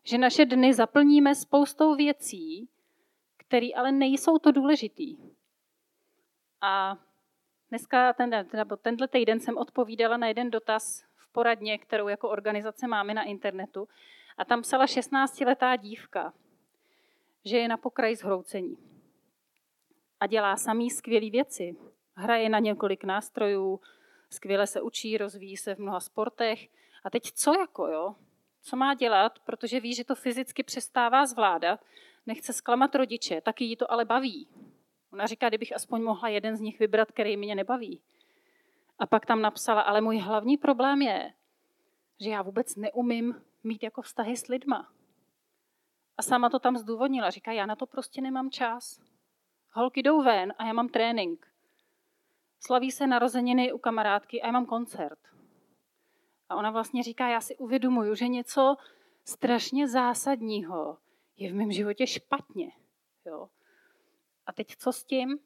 Že 0.03 0.17
naše 0.17 0.45
dny 0.45 0.73
zaplníme 0.73 1.35
spoustou 1.35 1.95
věcí, 1.95 2.69
které 3.37 3.67
ale 3.75 3.91
nejsou 3.91 4.37
to 4.37 4.51
důležitý. 4.51 5.17
A 6.61 6.97
dneska, 7.69 8.13
ten, 8.13 8.47
nebo 8.53 8.75
tenhle 8.75 9.07
týden 9.07 9.39
jsem 9.39 9.57
odpovídala 9.57 10.17
na 10.17 10.27
jeden 10.27 10.51
dotaz 10.51 11.03
v 11.15 11.31
poradně, 11.31 11.77
kterou 11.77 12.07
jako 12.07 12.29
organizace 12.29 12.87
máme 12.87 13.13
na 13.13 13.23
internetu. 13.23 13.87
A 14.37 14.45
tam 14.45 14.61
psala 14.61 14.85
16-letá 14.85 15.77
dívka, 15.77 16.33
že 17.45 17.57
je 17.57 17.67
na 17.67 17.77
pokraji 17.77 18.15
zhroucení. 18.15 18.77
A 20.19 20.27
dělá 20.27 20.57
samý 20.57 20.89
skvělé 20.89 21.29
věci. 21.29 21.90
Hraje 22.15 22.49
na 22.49 22.59
několik 22.59 23.03
nástrojů, 23.03 23.79
skvěle 24.29 24.67
se 24.67 24.81
učí, 24.81 25.17
rozvíjí 25.17 25.57
se 25.57 25.75
v 25.75 25.79
mnoha 25.79 25.99
sportech. 25.99 26.69
A 27.03 27.09
teď 27.09 27.31
co 27.31 27.53
jako, 27.53 27.87
jo? 27.87 28.15
Co 28.61 28.75
má 28.75 28.93
dělat, 28.93 29.39
protože 29.39 29.79
ví, 29.79 29.95
že 29.95 30.03
to 30.03 30.15
fyzicky 30.15 30.63
přestává 30.63 31.25
zvládat 31.25 31.79
nechce 32.25 32.53
zklamat 32.53 32.95
rodiče, 32.95 33.41
taky 33.41 33.63
jí 33.63 33.75
to 33.75 33.91
ale 33.91 34.05
baví. 34.05 34.47
Ona 35.13 35.27
říká, 35.27 35.49
kdybych 35.49 35.75
aspoň 35.75 36.01
mohla 36.01 36.29
jeden 36.29 36.57
z 36.57 36.61
nich 36.61 36.79
vybrat, 36.79 37.11
který 37.11 37.37
mě 37.37 37.55
nebaví. 37.55 38.01
A 38.99 39.05
pak 39.05 39.25
tam 39.25 39.41
napsala, 39.41 39.81
ale 39.81 40.01
můj 40.01 40.17
hlavní 40.17 40.57
problém 40.57 41.01
je, 41.01 41.33
že 42.19 42.29
já 42.29 42.41
vůbec 42.41 42.75
neumím 42.75 43.41
mít 43.63 43.83
jako 43.83 44.01
vztahy 44.01 44.37
s 44.37 44.47
lidma. 44.47 44.91
A 46.17 46.21
sama 46.21 46.49
to 46.49 46.59
tam 46.59 46.77
zdůvodnila. 46.77 47.29
Říká, 47.29 47.51
já 47.51 47.65
na 47.65 47.75
to 47.75 47.85
prostě 47.85 48.21
nemám 48.21 48.51
čas. 48.51 49.01
Holky 49.71 50.03
jdou 50.03 50.23
ven 50.23 50.53
a 50.57 50.65
já 50.65 50.73
mám 50.73 50.89
trénink. 50.89 51.50
Slaví 52.63 52.91
se 52.91 53.07
narozeniny 53.07 53.73
u 53.73 53.77
kamarádky 53.77 54.41
a 54.41 54.45
já 54.45 54.51
mám 54.51 54.65
koncert. 54.65 55.19
A 56.49 56.55
ona 56.55 56.71
vlastně 56.71 57.03
říká, 57.03 57.27
já 57.27 57.41
si 57.41 57.57
uvědomuju, 57.57 58.15
že 58.15 58.27
něco 58.27 58.75
strašně 59.25 59.87
zásadního 59.87 60.97
je 61.37 61.51
v 61.51 61.55
mém 61.55 61.71
životě 61.71 62.07
špatně. 62.07 62.71
Jo? 63.25 63.49
A 64.45 64.53
teď 64.53 64.75
co 64.75 64.93
s 64.93 65.03
tím? 65.03 65.39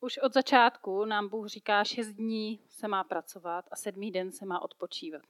Už 0.00 0.18
od 0.18 0.34
začátku 0.34 1.04
nám 1.04 1.28
Bůh 1.28 1.46
říká, 1.46 1.84
šest 1.84 2.12
dní 2.12 2.60
se 2.68 2.88
má 2.88 3.04
pracovat 3.04 3.64
a 3.70 3.76
sedmý 3.76 4.10
den 4.10 4.32
se 4.32 4.46
má 4.46 4.62
odpočívat. 4.62 5.22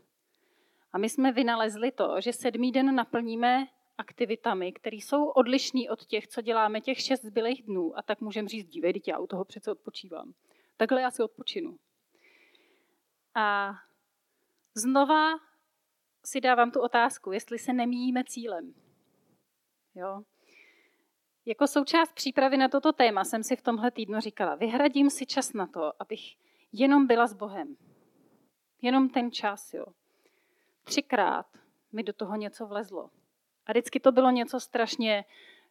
A 0.93 0.99
my 0.99 1.09
jsme 1.09 1.33
vynalezli 1.33 1.93
to, 1.93 2.21
že 2.21 2.33
sedmý 2.33 2.73
den 2.73 2.95
naplníme 2.95 3.67
aktivitami, 3.99 4.73
které 4.73 4.97
jsou 4.97 5.29
odlišné 5.29 5.81
od 5.91 6.05
těch, 6.05 6.29
co 6.29 6.41
děláme 6.43 6.81
těch 6.81 7.01
šest 7.01 7.25
zbylých 7.25 7.63
dnů. 7.63 7.99
A 7.99 8.03
tak 8.03 8.21
můžeme 8.21 8.49
říct, 8.49 8.69
dívej, 8.69 9.03
já 9.07 9.19
u 9.19 9.27
toho 9.27 9.45
přece 9.45 9.73
odpočívám. 9.73 10.33
Takhle 10.77 11.03
já 11.03 11.11
si 11.11 11.23
odpočinu. 11.23 11.79
A 13.35 13.75
znova 14.75 15.33
si 16.25 16.41
dávám 16.41 16.71
tu 16.71 16.81
otázku, 16.81 17.33
jestli 17.33 17.59
se 17.59 17.73
nemíjíme 17.73 18.25
cílem. 18.25 18.75
Jo? 19.95 20.23
Jako 21.45 21.67
součást 21.67 22.13
přípravy 22.13 22.57
na 22.57 22.69
toto 22.69 22.93
téma 22.93 23.25
jsem 23.25 23.43
si 23.43 23.57
v 23.57 23.63
tomhle 23.63 23.91
týdnu 23.91 24.21
říkala, 24.21 24.55
vyhradím 24.55 25.11
si 25.11 25.27
čas 25.27 25.53
na 25.53 25.67
to, 25.67 26.03
abych 26.03 26.37
jenom 26.73 27.07
byla 27.07 27.27
s 27.27 27.35
Bohem. 27.35 27.77
Jenom 28.83 29.09
ten 29.09 29.33
čas, 29.33 29.75
jo. 29.75 29.87
Třikrát 30.85 31.47
mi 31.93 32.03
do 32.03 32.13
toho 32.13 32.37
něco 32.37 32.67
vlezlo. 32.67 33.11
A 33.67 33.73
vždycky 33.73 34.01
to 34.01 34.13
bylo 34.13 34.31
něco 34.31 34.61
strašně 34.61 35.25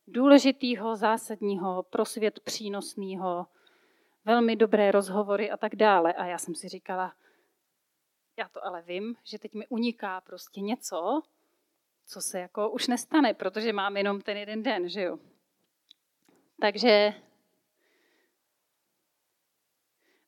důležitého, 0.08 0.96
zásadního, 0.96 1.84
pro 1.84 2.06
svět 2.06 2.40
přínosného, 2.40 3.48
velmi 4.26 4.56
dobré 4.56 4.92
rozhovory 4.92 5.52
a 5.52 5.58
tak 5.58 5.76
dále. 5.76 6.14
A 6.14 6.26
já 6.26 6.38
jsem 6.38 6.56
si 6.56 6.70
říkala, 6.70 7.14
já 8.38 8.50
to 8.50 8.66
ale 8.66 8.82
vím, 8.82 9.16
že 9.24 9.40
teď 9.40 9.54
mi 9.54 9.68
uniká 9.68 10.22
prostě 10.22 10.62
něco, 10.62 11.22
co 12.06 12.22
se 12.22 12.40
jako 12.40 12.70
už 12.70 12.88
nestane, 12.88 13.34
protože 13.34 13.74
mám 13.74 13.98
jenom 13.98 14.22
ten 14.22 14.38
jeden 14.38 14.64
den, 14.64 14.90
že 14.90 15.02
jo. 15.02 15.20
Takže, 16.62 17.14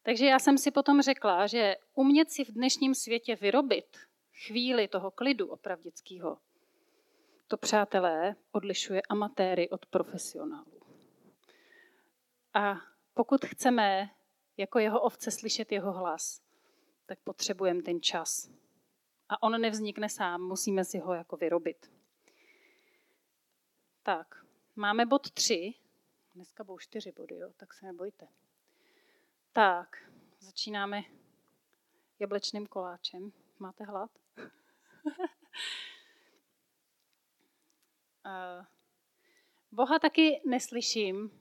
takže 0.04 0.26
já 0.26 0.40
jsem 0.40 0.58
si 0.58 0.72
potom 0.72 1.02
řekla, 1.02 1.48
že 1.48 1.76
umět 1.94 2.32
si 2.32 2.44
v 2.44 2.52
dnešním 2.52 2.96
světě 2.96 3.36
vyrobit 3.36 3.98
chvíli 4.46 4.88
toho 4.88 5.12
klidu 5.12 5.48
opravdického, 5.48 6.38
to, 7.48 7.58
přátelé, 7.58 8.36
odlišuje 8.52 9.02
amatéry 9.10 9.70
od 9.70 9.86
profesionálů. 9.86 10.82
A 12.54 12.76
pokud 13.14 13.46
chceme 13.46 14.10
jako 14.58 14.80
jeho 14.80 15.02
ovce 15.02 15.32
slyšet 15.32 15.72
jeho 15.72 15.92
hlas, 15.92 16.42
tak 17.06 17.20
potřebujeme 17.20 17.82
ten 17.82 18.02
čas. 18.02 18.50
A 19.30 19.44
on 19.44 19.62
nevznikne 19.62 20.10
sám, 20.10 20.42
musíme 20.42 20.86
si 20.86 21.00
ho 21.00 21.14
jako 21.14 21.38
vyrobit. 21.38 21.92
Tak, 24.04 24.46
máme 24.76 25.06
bod 25.06 25.32
3. 25.32 25.74
Dneska 26.36 26.64
budou 26.64 26.80
čtyři 26.80 27.12
body, 27.12 27.38
jo, 27.38 27.54
tak 27.58 27.74
se 27.74 27.86
nebojte. 27.86 28.28
Tak, 29.54 30.12
začínáme 30.40 31.04
jablečným 32.20 32.68
koláčem. 32.68 33.32
Máte 33.60 33.84
hlad? 33.84 34.12
Boha 39.72 40.00
taky 40.00 40.42
neslyším, 40.46 41.32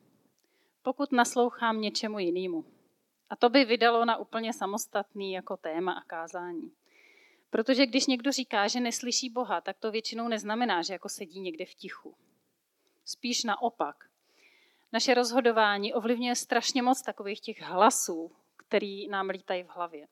pokud 0.82 1.12
naslouchám 1.12 1.80
něčemu 1.80 2.18
jinému. 2.18 2.64
A 3.30 3.36
to 3.36 3.48
by 3.48 3.64
vydalo 3.64 4.04
na 4.04 4.16
úplně 4.16 4.52
samostatný 4.52 5.32
jako 5.32 5.56
téma 5.56 5.92
a 5.92 6.02
kázání. 6.02 6.72
Protože 7.50 7.86
když 7.86 8.06
někdo 8.06 8.32
říká, 8.32 8.68
že 8.68 8.80
neslyší 8.80 9.30
Boha, 9.30 9.60
tak 9.60 9.78
to 9.78 9.90
většinou 9.90 10.28
neznamená, 10.28 10.82
že 10.82 10.92
jako 10.92 11.08
sedí 11.08 11.40
někde 11.40 11.66
v 11.66 11.74
tichu. 11.74 12.14
Spíš 13.04 13.44
naopak. 13.44 14.10
Naše 14.92 15.14
rozhodování 15.14 15.94
ovlivňuje 15.94 16.34
strašně 16.34 16.82
moc 16.82 17.02
takových 17.02 17.40
těch 17.40 17.62
hlasů, 17.62 18.32
který 18.56 19.08
nám 19.08 19.28
lítají 19.28 19.62
v 19.62 19.68
hlavě. 19.68 20.08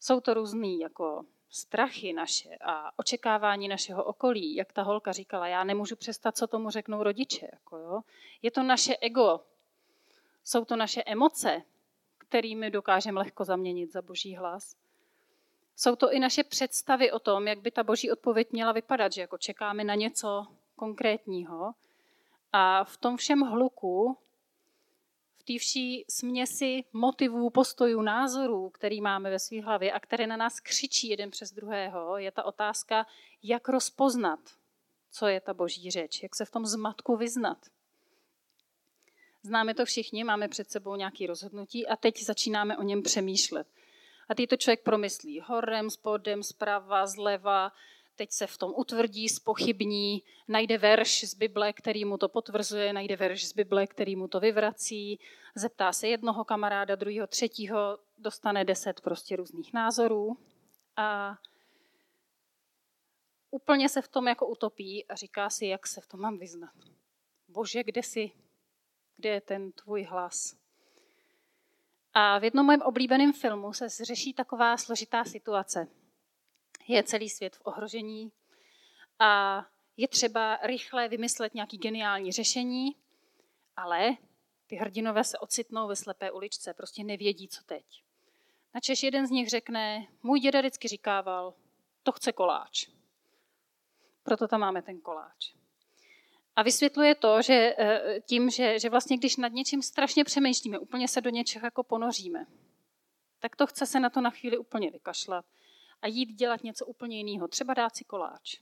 Jsou 0.00 0.20
to 0.20 0.34
různý 0.34 0.80
jako 0.80 1.24
strachy 1.50 2.12
naše 2.12 2.56
a 2.60 2.98
očekávání 2.98 3.68
našeho 3.68 4.04
okolí, 4.04 4.54
jak 4.54 4.72
ta 4.72 4.82
holka 4.82 5.12
říkala, 5.12 5.48
já 5.48 5.64
nemůžu 5.64 5.96
přestat, 5.96 6.36
co 6.36 6.46
tomu 6.46 6.70
řeknou 6.70 7.02
rodiče. 7.02 7.48
Jako 7.52 7.76
jo. 7.76 8.00
Je 8.42 8.50
to 8.50 8.62
naše 8.62 8.96
ego, 9.00 9.40
jsou 10.44 10.64
to 10.64 10.76
naše 10.76 11.02
emoce, 11.02 11.62
kterými 12.18 12.70
dokážeme 12.70 13.18
lehko 13.18 13.44
zaměnit 13.44 13.92
za 13.92 14.02
boží 14.02 14.36
hlas. 14.36 14.76
Jsou 15.76 15.96
to 15.96 16.12
i 16.12 16.18
naše 16.18 16.44
představy 16.44 17.12
o 17.12 17.18
tom, 17.18 17.48
jak 17.48 17.58
by 17.58 17.70
ta 17.70 17.82
boží 17.82 18.10
odpověď 18.12 18.52
měla 18.52 18.72
vypadat, 18.72 19.12
že 19.12 19.20
jako 19.20 19.38
čekáme 19.38 19.84
na 19.84 19.94
něco 19.94 20.46
konkrétního. 20.76 21.72
A 22.52 22.84
v 22.84 22.96
tom 22.96 23.16
všem 23.16 23.40
hluku 23.40 24.18
té 25.48 25.58
vší 25.58 26.04
směsi 26.10 26.84
motivů, 26.92 27.50
postojů, 27.50 28.02
názorů, 28.02 28.70
který 28.70 29.00
máme 29.00 29.30
ve 29.30 29.38
své 29.38 29.60
hlavě 29.60 29.92
a 29.92 30.00
které 30.00 30.26
na 30.26 30.36
nás 30.36 30.60
křičí 30.60 31.08
jeden 31.08 31.30
přes 31.30 31.52
druhého, 31.52 32.18
je 32.18 32.30
ta 32.30 32.42
otázka, 32.42 33.06
jak 33.42 33.68
rozpoznat, 33.68 34.40
co 35.10 35.26
je 35.26 35.40
ta 35.40 35.54
boží 35.54 35.90
řeč, 35.90 36.22
jak 36.22 36.36
se 36.36 36.44
v 36.44 36.50
tom 36.50 36.66
zmatku 36.66 37.16
vyznat. 37.16 37.58
Známe 39.42 39.74
to 39.74 39.84
všichni, 39.84 40.24
máme 40.24 40.48
před 40.48 40.70
sebou 40.70 40.96
nějaké 40.96 41.26
rozhodnutí 41.26 41.86
a 41.86 41.96
teď 41.96 42.24
začínáme 42.24 42.76
o 42.76 42.82
něm 42.82 43.02
přemýšlet. 43.02 43.66
A 44.28 44.34
teď 44.34 44.50
to 44.50 44.56
člověk 44.56 44.82
promyslí 44.82 45.40
horem, 45.40 45.90
spodem, 45.90 46.42
zprava, 46.42 47.06
zleva, 47.06 47.72
teď 48.18 48.32
se 48.32 48.46
v 48.46 48.58
tom 48.58 48.72
utvrdí, 48.76 49.28
spochybní, 49.28 50.22
najde 50.48 50.78
verš 50.78 51.24
z 51.24 51.34
Bible, 51.34 51.72
který 51.72 52.04
mu 52.04 52.18
to 52.18 52.28
potvrzuje, 52.28 52.92
najde 52.92 53.16
verš 53.16 53.48
z 53.48 53.52
Bible, 53.52 53.86
který 53.86 54.16
mu 54.16 54.28
to 54.28 54.40
vyvrací, 54.40 55.20
zeptá 55.54 55.92
se 55.92 56.08
jednoho 56.08 56.44
kamaráda, 56.44 56.94
druhého, 56.94 57.26
třetího, 57.26 57.98
dostane 58.18 58.64
deset 58.64 59.00
prostě 59.00 59.36
různých 59.36 59.72
názorů 59.72 60.36
a 60.96 61.38
úplně 63.50 63.88
se 63.88 64.02
v 64.02 64.08
tom 64.08 64.28
jako 64.28 64.46
utopí 64.46 65.06
a 65.06 65.14
říká 65.14 65.50
si, 65.50 65.66
jak 65.66 65.86
se 65.86 66.00
v 66.00 66.06
tom 66.06 66.20
mám 66.20 66.38
vyznat. 66.38 66.74
Bože, 67.48 67.84
kde 67.84 68.02
jsi? 68.02 68.30
Kde 69.16 69.28
je 69.28 69.40
ten 69.40 69.72
tvůj 69.72 70.02
hlas? 70.02 70.56
A 72.14 72.38
v 72.38 72.44
jednom 72.44 72.66
mém 72.66 72.82
oblíbeném 72.82 73.32
filmu 73.32 73.72
se 73.72 73.88
řeší 73.88 74.34
taková 74.34 74.76
složitá 74.76 75.24
situace 75.24 75.88
je 76.88 77.02
celý 77.02 77.28
svět 77.28 77.56
v 77.56 77.60
ohrožení 77.64 78.32
a 79.18 79.64
je 79.96 80.08
třeba 80.08 80.58
rychle 80.62 81.08
vymyslet 81.08 81.54
nějaký 81.54 81.78
geniální 81.78 82.32
řešení, 82.32 82.96
ale 83.76 84.16
ty 84.66 84.76
hrdinové 84.76 85.24
se 85.24 85.38
ocitnou 85.38 85.88
ve 85.88 85.96
slepé 85.96 86.30
uličce, 86.30 86.74
prostě 86.74 87.04
nevědí, 87.04 87.48
co 87.48 87.64
teď. 87.64 88.02
Načež 88.74 89.02
jeden 89.02 89.26
z 89.26 89.30
nich 89.30 89.48
řekne, 89.48 90.06
můj 90.22 90.40
děda 90.40 90.60
vždycky 90.60 90.88
říkával, 90.88 91.54
to 92.02 92.12
chce 92.12 92.32
koláč. 92.32 92.88
Proto 94.22 94.48
tam 94.48 94.60
máme 94.60 94.82
ten 94.82 95.00
koláč. 95.00 95.52
A 96.56 96.62
vysvětluje 96.62 97.14
to, 97.14 97.42
že 97.42 97.74
eh, 97.78 98.20
tím, 98.20 98.50
že, 98.50 98.78
že 98.78 98.90
vlastně 98.90 99.16
když 99.16 99.36
nad 99.36 99.52
něčím 99.52 99.82
strašně 99.82 100.24
přemýšlíme, 100.24 100.78
úplně 100.78 101.08
se 101.08 101.20
do 101.20 101.30
něčeho 101.30 101.66
jako 101.66 101.82
ponoříme, 101.82 102.46
tak 103.38 103.56
to 103.56 103.66
chce 103.66 103.86
se 103.86 104.00
na 104.00 104.10
to 104.10 104.20
na 104.20 104.30
chvíli 104.30 104.58
úplně 104.58 104.90
vykašlat 104.90 105.44
a 106.02 106.06
jít 106.06 106.32
dělat 106.32 106.64
něco 106.64 106.86
úplně 106.86 107.16
jiného, 107.16 107.48
třeba 107.48 107.74
dát 107.74 107.96
si 107.96 108.04
koláč. 108.04 108.60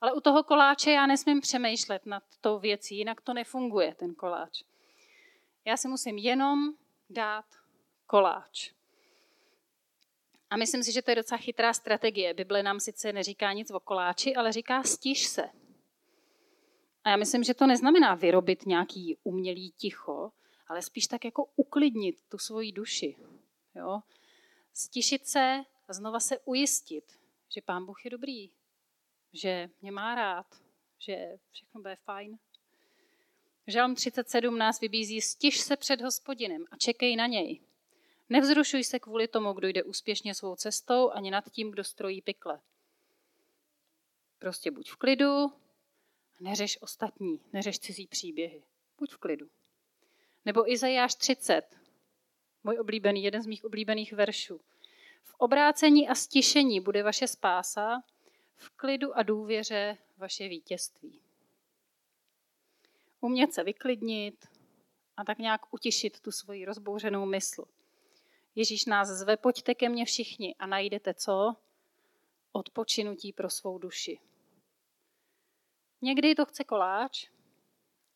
Ale 0.00 0.12
u 0.12 0.20
toho 0.20 0.42
koláče 0.42 0.90
já 0.90 1.06
nesmím 1.06 1.40
přemýšlet 1.40 2.06
nad 2.06 2.22
tou 2.40 2.58
věcí, 2.58 2.96
jinak 2.96 3.20
to 3.20 3.34
nefunguje, 3.34 3.94
ten 3.94 4.14
koláč. 4.14 4.62
Já 5.64 5.76
si 5.76 5.88
musím 5.88 6.18
jenom 6.18 6.72
dát 7.10 7.44
koláč. 8.06 8.72
A 10.50 10.56
myslím 10.56 10.82
si, 10.82 10.92
že 10.92 11.02
to 11.02 11.10
je 11.10 11.14
docela 11.14 11.38
chytrá 11.38 11.72
strategie. 11.72 12.34
Bible 12.34 12.62
nám 12.62 12.80
sice 12.80 13.12
neříká 13.12 13.52
nic 13.52 13.70
o 13.70 13.80
koláči, 13.80 14.34
ale 14.34 14.52
říká 14.52 14.82
stiž 14.82 15.26
se. 15.26 15.50
A 17.04 17.10
já 17.10 17.16
myslím, 17.16 17.44
že 17.44 17.54
to 17.54 17.66
neznamená 17.66 18.14
vyrobit 18.14 18.66
nějaký 18.66 19.18
umělý 19.22 19.70
ticho, 19.70 20.32
ale 20.68 20.82
spíš 20.82 21.06
tak 21.06 21.24
jako 21.24 21.48
uklidnit 21.56 22.16
tu 22.28 22.38
svoji 22.38 22.72
duši. 22.72 23.16
Jo? 23.74 24.00
Stišit 24.74 25.26
se 25.26 25.64
a 25.90 25.92
znova 25.92 26.20
se 26.20 26.38
ujistit, 26.38 27.18
že 27.48 27.62
Pán 27.62 27.86
Bůh 27.86 28.04
je 28.04 28.10
dobrý, 28.10 28.50
že 29.32 29.70
mě 29.82 29.92
má 29.92 30.14
rád, 30.14 30.46
že 30.98 31.38
všechno 31.50 31.80
bude 31.80 31.96
fajn. 31.96 32.38
Žalm 33.66 33.94
37 33.94 34.58
nás 34.58 34.80
vybízí, 34.80 35.20
stiž 35.20 35.60
se 35.60 35.76
před 35.76 36.00
hospodinem 36.00 36.64
a 36.70 36.76
čekej 36.76 37.16
na 37.16 37.26
něj. 37.26 37.60
Nevzrušuj 38.28 38.84
se 38.84 38.98
kvůli 38.98 39.28
tomu, 39.28 39.52
kdo 39.52 39.68
jde 39.68 39.82
úspěšně 39.82 40.34
svou 40.34 40.56
cestou, 40.56 41.10
ani 41.10 41.30
nad 41.30 41.50
tím, 41.50 41.70
kdo 41.70 41.84
strojí 41.84 42.22
pykle. 42.22 42.60
Prostě 44.38 44.70
buď 44.70 44.90
v 44.90 44.96
klidu 44.96 45.44
a 45.44 46.40
neřeš 46.40 46.82
ostatní, 46.82 47.40
neřeš 47.52 47.78
cizí 47.78 48.06
příběhy. 48.06 48.62
Buď 48.98 49.12
v 49.12 49.18
klidu. 49.18 49.50
Nebo 50.44 50.72
Izajáš 50.72 51.14
30, 51.14 51.76
můj 52.64 52.78
oblíbený, 52.78 53.24
jeden 53.24 53.42
z 53.42 53.46
mých 53.46 53.64
oblíbených 53.64 54.12
veršů. 54.12 54.60
V 55.22 55.34
obrácení 55.38 56.08
a 56.08 56.14
stišení 56.14 56.80
bude 56.80 57.02
vaše 57.02 57.26
spása, 57.26 58.02
v 58.56 58.70
klidu 58.70 59.16
a 59.16 59.22
důvěře 59.22 59.98
vaše 60.16 60.48
vítězství. 60.48 61.20
Umět 63.20 63.52
se 63.52 63.64
vyklidnit 63.64 64.48
a 65.16 65.24
tak 65.24 65.38
nějak 65.38 65.74
utišit 65.74 66.20
tu 66.20 66.32
svoji 66.32 66.64
rozbouřenou 66.64 67.26
mysl. 67.26 67.64
Ježíš 68.54 68.86
nás 68.86 69.08
zve, 69.08 69.36
pojďte 69.36 69.74
ke 69.74 69.88
mně 69.88 70.04
všichni 70.04 70.54
a 70.54 70.66
najdete 70.66 71.14
co? 71.14 71.56
Odpočinutí 72.52 73.32
pro 73.32 73.50
svou 73.50 73.78
duši. 73.78 74.18
Někdy 76.02 76.34
to 76.34 76.44
chce 76.44 76.64
koláč, 76.64 77.30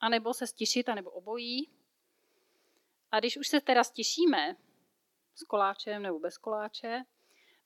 anebo 0.00 0.34
se 0.34 0.46
stišit, 0.46 0.88
anebo 0.88 1.10
obojí. 1.10 1.70
A 3.10 3.20
když 3.20 3.36
už 3.36 3.48
se 3.48 3.60
teda 3.60 3.84
stěšíme 3.84 4.56
s 5.34 5.42
koláčem 5.44 6.02
nebo 6.02 6.18
bez 6.18 6.38
koláče, 6.38 7.04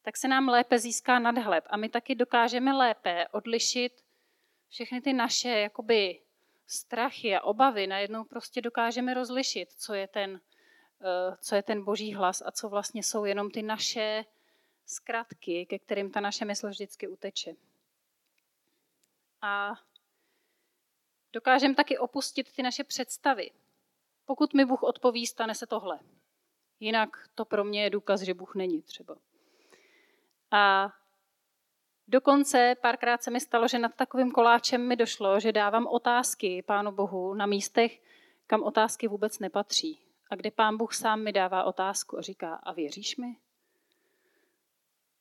tak 0.02 0.16
se 0.16 0.28
nám 0.28 0.48
lépe 0.48 0.78
získá 0.78 1.18
nadhled 1.18 1.64
a 1.70 1.76
my 1.76 1.88
taky 1.88 2.14
dokážeme 2.14 2.72
lépe 2.72 3.26
odlišit 3.32 4.04
všechny 4.68 5.00
ty 5.00 5.12
naše 5.12 5.48
jakoby 5.48 6.20
strachy 6.66 7.36
a 7.36 7.40
obavy. 7.40 7.86
Najednou 7.86 8.24
prostě 8.24 8.60
dokážeme 8.60 9.14
rozlišit, 9.14 9.72
co 9.72 9.94
je 9.94 10.08
ten, 10.08 10.40
eh, 11.00 11.36
co 11.40 11.54
je 11.54 11.62
ten 11.62 11.84
boží 11.84 12.14
hlas 12.14 12.42
a 12.46 12.50
co 12.50 12.68
vlastně 12.68 13.02
jsou 13.02 13.24
jenom 13.24 13.50
ty 13.50 13.62
naše 13.62 14.24
zkratky, 14.86 15.66
ke 15.66 15.78
kterým 15.78 16.10
ta 16.10 16.20
naše 16.20 16.44
mysl 16.44 16.68
vždycky 16.68 17.08
uteče. 17.08 17.54
A 19.42 19.72
dokážeme 21.32 21.74
taky 21.74 21.98
opustit 21.98 22.52
ty 22.52 22.62
naše 22.62 22.84
představy. 22.84 23.50
Pokud 24.24 24.54
mi 24.54 24.64
Bůh 24.64 24.82
odpoví, 24.82 25.26
stane 25.26 25.54
se 25.54 25.66
tohle. 25.66 25.98
Jinak 26.80 27.28
to 27.34 27.44
pro 27.44 27.64
mě 27.64 27.82
je 27.82 27.90
důkaz, 27.90 28.20
že 28.20 28.34
Bůh 28.34 28.54
není 28.54 28.82
třeba. 28.82 29.16
A 30.50 30.92
dokonce 32.08 32.74
párkrát 32.80 33.22
se 33.22 33.30
mi 33.30 33.40
stalo, 33.40 33.68
že 33.68 33.78
nad 33.78 33.94
takovým 33.94 34.30
koláčem 34.30 34.88
mi 34.88 34.96
došlo, 34.96 35.40
že 35.40 35.52
dávám 35.52 35.86
otázky 35.86 36.62
Pánu 36.62 36.92
Bohu 36.92 37.34
na 37.34 37.46
místech, 37.46 38.02
kam 38.46 38.62
otázky 38.62 39.08
vůbec 39.08 39.38
nepatří. 39.38 40.00
A 40.30 40.36
kde 40.36 40.50
Pán 40.50 40.76
Bůh 40.76 40.94
sám 40.94 41.22
mi 41.22 41.32
dává 41.32 41.64
otázku 41.64 42.18
a 42.18 42.22
říká, 42.22 42.54
a 42.54 42.72
věříš 42.72 43.16
mi? 43.16 43.36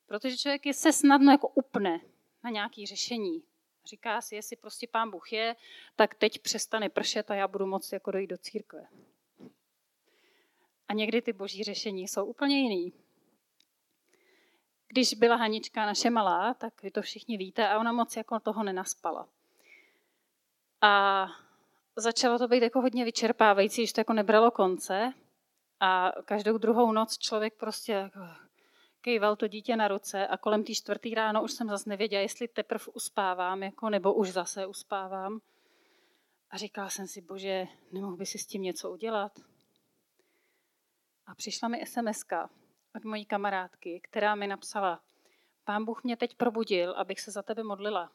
Protože 0.05 0.37
člověk 0.37 0.61
se 0.71 0.93
snadno 0.93 1.31
jako 1.31 1.47
upne 1.47 1.99
na 2.43 2.49
nějaké 2.49 2.85
řešení. 2.85 3.43
Říká 3.85 4.21
si, 4.21 4.35
jestli 4.35 4.55
prostě 4.55 4.87
pán 4.87 5.11
Bůh 5.11 5.33
je, 5.33 5.55
tak 5.95 6.15
teď 6.15 6.39
přestane 6.39 6.89
pršet 6.89 7.31
a 7.31 7.35
já 7.35 7.47
budu 7.47 7.65
moct 7.65 7.93
jako 7.93 8.11
dojít 8.11 8.27
do 8.27 8.37
církve. 8.37 8.87
A 10.87 10.93
někdy 10.93 11.21
ty 11.21 11.33
boží 11.33 11.63
řešení 11.63 12.07
jsou 12.07 12.25
úplně 12.25 12.59
jiný. 12.59 12.93
Když 14.87 15.13
byla 15.13 15.35
Hanička 15.35 15.85
naše 15.85 16.09
malá, 16.09 16.53
tak 16.53 16.83
vy 16.83 16.91
to 16.91 17.01
všichni 17.01 17.37
víte, 17.37 17.69
a 17.69 17.79
ona 17.79 17.91
moc 17.91 18.17
jako 18.17 18.39
toho 18.39 18.63
nenaspala. 18.63 19.27
A 20.81 21.27
začalo 21.95 22.39
to 22.39 22.47
být 22.47 22.63
jako 22.63 22.81
hodně 22.81 23.05
vyčerpávající, 23.05 23.87
že 23.87 23.93
to 23.93 24.01
jako 24.01 24.13
nebralo 24.13 24.51
konce. 24.51 25.13
A 25.79 26.11
každou 26.25 26.57
druhou 26.57 26.91
noc 26.91 27.17
člověk 27.17 27.53
prostě 27.53 27.91
jako 27.91 28.19
kejval 29.01 29.35
to 29.35 29.47
dítě 29.47 29.75
na 29.75 29.87
ruce 29.87 30.27
a 30.27 30.37
kolem 30.37 30.63
té 30.63 30.73
čtvrtý 30.73 31.15
ráno 31.15 31.43
už 31.43 31.51
jsem 31.51 31.69
zase 31.69 31.89
nevěděla, 31.89 32.21
jestli 32.21 32.47
teprve 32.47 32.85
uspávám, 32.93 33.63
jako, 33.63 33.89
nebo 33.89 34.13
už 34.13 34.31
zase 34.31 34.65
uspávám. 34.65 35.41
A 36.51 36.57
říkala 36.57 36.89
jsem 36.89 37.07
si, 37.07 37.21
bože, 37.21 37.67
nemohl 37.91 38.15
by 38.15 38.25
si 38.25 38.37
s 38.37 38.45
tím 38.45 38.61
něco 38.61 38.91
udělat? 38.91 39.39
A 41.27 41.35
přišla 41.35 41.67
mi 41.67 41.85
sms 41.85 42.25
od 42.95 43.03
mojí 43.03 43.25
kamarádky, 43.25 44.01
která 44.03 44.35
mi 44.35 44.47
napsala, 44.47 45.03
pán 45.63 45.85
Bůh 45.85 46.03
mě 46.03 46.17
teď 46.17 46.35
probudil, 46.35 46.91
abych 46.91 47.19
se 47.19 47.31
za 47.31 47.41
tebe 47.41 47.63
modlila. 47.63 48.11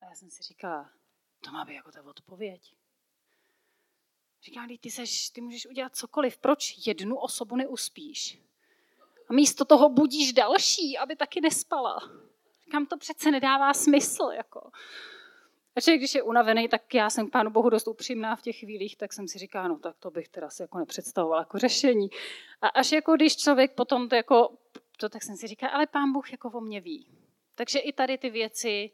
A 0.00 0.06
já 0.06 0.14
jsem 0.14 0.30
si 0.30 0.42
říkala, 0.42 0.90
to 1.44 1.50
má 1.50 1.64
být 1.64 1.74
jako 1.74 1.92
ta 1.92 2.02
odpověď. 2.02 2.74
Říká, 4.42 4.66
ty, 4.80 4.90
seš, 4.90 5.30
ty 5.30 5.40
můžeš 5.40 5.66
udělat 5.66 5.96
cokoliv, 5.96 6.38
proč 6.38 6.86
jednu 6.86 7.16
osobu 7.16 7.56
neuspíš? 7.56 8.38
A 9.28 9.32
místo 9.32 9.64
toho 9.64 9.88
budíš 9.88 10.32
další, 10.32 10.98
aby 10.98 11.16
taky 11.16 11.40
nespala. 11.40 11.98
Kam 12.70 12.86
to 12.86 12.98
přece 12.98 13.30
nedává 13.30 13.74
smysl. 13.74 14.30
Jako. 14.36 14.70
A 15.76 15.80
člověk, 15.80 16.00
když 16.00 16.14
je 16.14 16.22
unavený, 16.22 16.68
tak 16.68 16.94
já 16.94 17.10
jsem 17.10 17.30
pánu 17.30 17.50
bohu 17.50 17.70
dost 17.70 17.88
upřímná 17.88 18.36
v 18.36 18.42
těch 18.42 18.58
chvílích, 18.58 18.96
tak 18.96 19.12
jsem 19.12 19.28
si 19.28 19.38
říká, 19.38 19.68
no 19.68 19.78
tak 19.78 19.96
to 19.98 20.10
bych 20.10 20.28
teda 20.28 20.50
si 20.50 20.62
jako 20.62 20.78
nepředstavovala 20.78 21.42
jako 21.42 21.58
řešení. 21.58 22.08
A 22.60 22.68
až 22.68 22.92
jako 22.92 23.12
když 23.12 23.36
člověk 23.36 23.74
potom 23.74 24.08
to 24.08 24.14
jako, 24.14 24.58
to 24.96 25.08
tak 25.08 25.22
jsem 25.22 25.36
si 25.36 25.46
říká, 25.46 25.68
ale 25.68 25.86
pán 25.86 26.12
Bůh 26.12 26.32
jako 26.32 26.50
o 26.50 26.60
mě 26.60 26.80
ví. 26.80 27.08
Takže 27.54 27.78
i 27.78 27.92
tady 27.92 28.18
ty 28.18 28.30
věci 28.30 28.90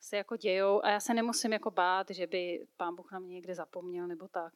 se 0.00 0.16
jako 0.16 0.36
dějou 0.36 0.84
a 0.84 0.90
já 0.90 1.00
se 1.00 1.14
nemusím 1.14 1.52
jako 1.52 1.70
bát, 1.70 2.10
že 2.10 2.26
by 2.26 2.66
pán 2.76 2.96
Bůh 2.96 3.12
na 3.12 3.18
mě 3.18 3.34
někde 3.34 3.54
zapomněl 3.54 4.06
nebo 4.06 4.28
tak. 4.28 4.52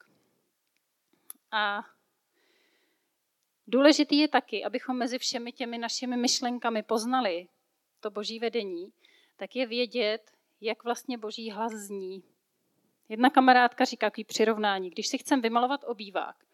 A 1.50 1.84
Důležitý 3.66 4.18
je 4.18 4.28
taky, 4.28 4.64
abychom 4.64 4.96
mezi 4.96 5.18
všemi 5.18 5.52
těmi 5.52 5.78
našimi 5.78 6.16
myšlenkami 6.16 6.82
poznali 6.82 7.48
to 8.00 8.10
boží 8.10 8.38
vedení, 8.38 8.92
tak 9.36 9.56
je 9.56 9.66
vědět, 9.66 10.30
jak 10.64 10.84
vlastně 10.84 11.18
boží 11.18 11.50
hlas 11.50 11.72
zní. 11.72 12.22
Jedna 13.08 13.30
kamarádka 13.30 13.84
říká 13.84 14.06
takový 14.06 14.24
přirovnání, 14.24 14.90
když 14.90 15.08
si 15.08 15.18
chcem 15.18 15.40
vymalovat 15.40 15.84
obývák, 15.86 16.44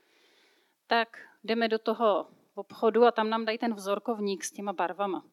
tak 0.86 1.18
jdeme 1.44 1.68
do 1.68 1.78
toho 1.78 2.26
obchodu 2.54 3.04
a 3.04 3.10
tam 3.10 3.30
nám 3.30 3.44
dají 3.44 3.58
ten 3.58 3.74
vzorkovník 3.74 4.44
s 4.44 4.52
těma 4.52 4.72
barvama. 4.72 5.24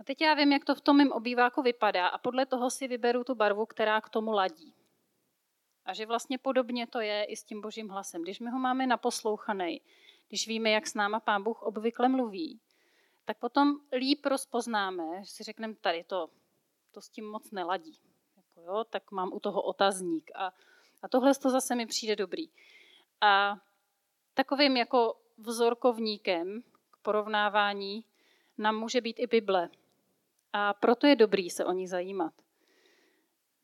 A 0.00 0.04
teď 0.04 0.20
já 0.20 0.34
vím, 0.34 0.52
jak 0.52 0.64
to 0.64 0.74
v 0.74 0.80
tom 0.80 0.96
mém 0.96 1.12
obýváku 1.12 1.62
vypadá 1.62 2.08
a 2.08 2.18
podle 2.18 2.46
toho 2.46 2.70
si 2.70 2.88
vyberu 2.88 3.24
tu 3.24 3.34
barvu, 3.34 3.66
která 3.66 4.00
k 4.00 4.08
tomu 4.08 4.32
ladí. 4.32 4.74
A 5.84 5.94
že 5.94 6.06
vlastně 6.06 6.38
podobně 6.38 6.86
to 6.86 7.00
je 7.00 7.24
i 7.24 7.36
s 7.36 7.44
tím 7.44 7.60
božím 7.60 7.88
hlasem. 7.88 8.22
Když 8.22 8.40
my 8.40 8.50
ho 8.50 8.58
máme 8.58 8.86
naposlouchaný, 8.86 9.80
když 10.28 10.48
víme, 10.48 10.70
jak 10.70 10.86
s 10.86 10.94
náma 10.94 11.20
Pán 11.20 11.42
Bůh 11.42 11.62
obvykle 11.62 12.08
mluví, 12.08 12.60
tak 13.24 13.38
potom 13.38 13.76
líp 13.92 14.26
rozpoznáme, 14.26 15.24
že 15.24 15.30
si 15.30 15.44
řekneme, 15.44 15.74
tady 15.74 16.04
to, 16.04 16.30
to 16.92 17.00
s 17.00 17.08
tím 17.08 17.30
moc 17.30 17.50
neladí. 17.50 17.98
Jako 18.36 18.60
jo, 18.60 18.84
tak 18.90 19.10
mám 19.10 19.32
u 19.32 19.40
toho 19.40 19.62
otazník. 19.62 20.30
A, 20.34 20.52
a 21.02 21.08
tohle 21.08 21.34
to 21.34 21.50
zase 21.50 21.74
mi 21.74 21.86
přijde 21.86 22.16
dobrý. 22.16 22.48
A 23.20 23.56
takovým 24.34 24.76
jako 24.76 25.16
vzorkovníkem 25.38 26.62
k 26.90 26.96
porovnávání 26.96 28.04
nám 28.58 28.76
může 28.76 29.00
být 29.00 29.18
i 29.18 29.26
Bible. 29.26 29.68
A 30.52 30.74
proto 30.74 31.06
je 31.06 31.16
dobrý 31.16 31.50
se 31.50 31.64
o 31.64 31.72
ní 31.72 31.88
zajímat. 31.88 32.32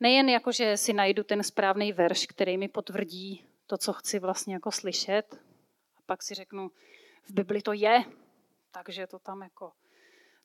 Nejen 0.01 0.29
jako, 0.29 0.53
že 0.53 0.77
si 0.77 0.93
najdu 0.93 1.25
ten 1.25 1.43
správný 1.43 1.93
verš, 1.93 2.27
který 2.27 2.59
mi 2.59 2.69
potvrdí 2.69 3.45
to, 3.67 3.79
co 3.79 3.93
chci 3.93 4.19
vlastně 4.19 4.55
jako 4.55 4.73
slyšet, 4.73 5.41
pak 6.07 6.23
si 6.23 6.35
řeknu, 6.35 6.71
v 7.23 7.31
Bibli 7.31 7.63
to 7.63 7.73
je, 7.73 8.05
takže 8.71 9.07
to 9.07 9.19
tam 9.19 9.43
jako 9.43 9.73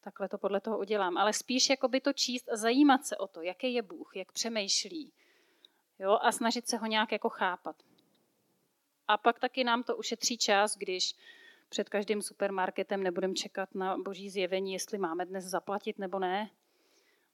takhle 0.04 0.30
to 0.30 0.38
podle 0.38 0.62
toho 0.62 0.80
udělám. 0.80 1.18
Ale 1.18 1.34
spíš 1.34 1.70
jako 1.70 1.88
by 1.88 2.02
to 2.02 2.14
číst 2.14 2.50
a 2.50 2.56
zajímat 2.56 3.06
se 3.06 3.18
o 3.18 3.28
to, 3.28 3.42
jaký 3.42 3.74
je 3.74 3.82
Bůh, 3.82 4.16
jak 4.16 4.32
přemýšlí. 4.32 5.12
Jo, 6.00 6.18
a 6.22 6.32
snažit 6.32 6.68
se 6.68 6.78
ho 6.78 6.86
nějak 6.86 7.12
jako 7.12 7.30
chápat. 7.30 7.76
A 9.08 9.18
pak 9.18 9.40
taky 9.40 9.64
nám 9.64 9.84
to 9.84 9.98
ušetří 9.98 10.38
čas, 10.38 10.78
když 10.78 11.16
před 11.70 11.90
každým 11.90 12.22
supermarketem 12.22 13.04
nebudeme 13.04 13.34
čekat 13.34 13.76
na 13.76 13.98
boží 13.98 14.30
zjevení, 14.30 14.74
jestli 14.74 14.98
máme 14.98 15.26
dnes 15.26 15.46
zaplatit 15.46 16.00
nebo 16.00 16.20
ne. 16.20 16.50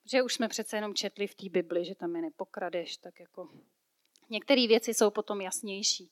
Protože 0.03 0.21
už 0.21 0.33
jsme 0.33 0.47
přece 0.47 0.77
jenom 0.77 0.93
četli 0.93 1.27
v 1.27 1.35
té 1.35 1.49
Bibli, 1.49 1.85
že 1.85 1.95
tam 1.95 2.15
je 2.15 2.21
nepokradeš, 2.21 2.97
tak 2.97 3.19
jako 3.19 3.49
některé 4.29 4.67
věci 4.67 4.93
jsou 4.93 5.09
potom 5.09 5.41
jasnější. 5.41 6.09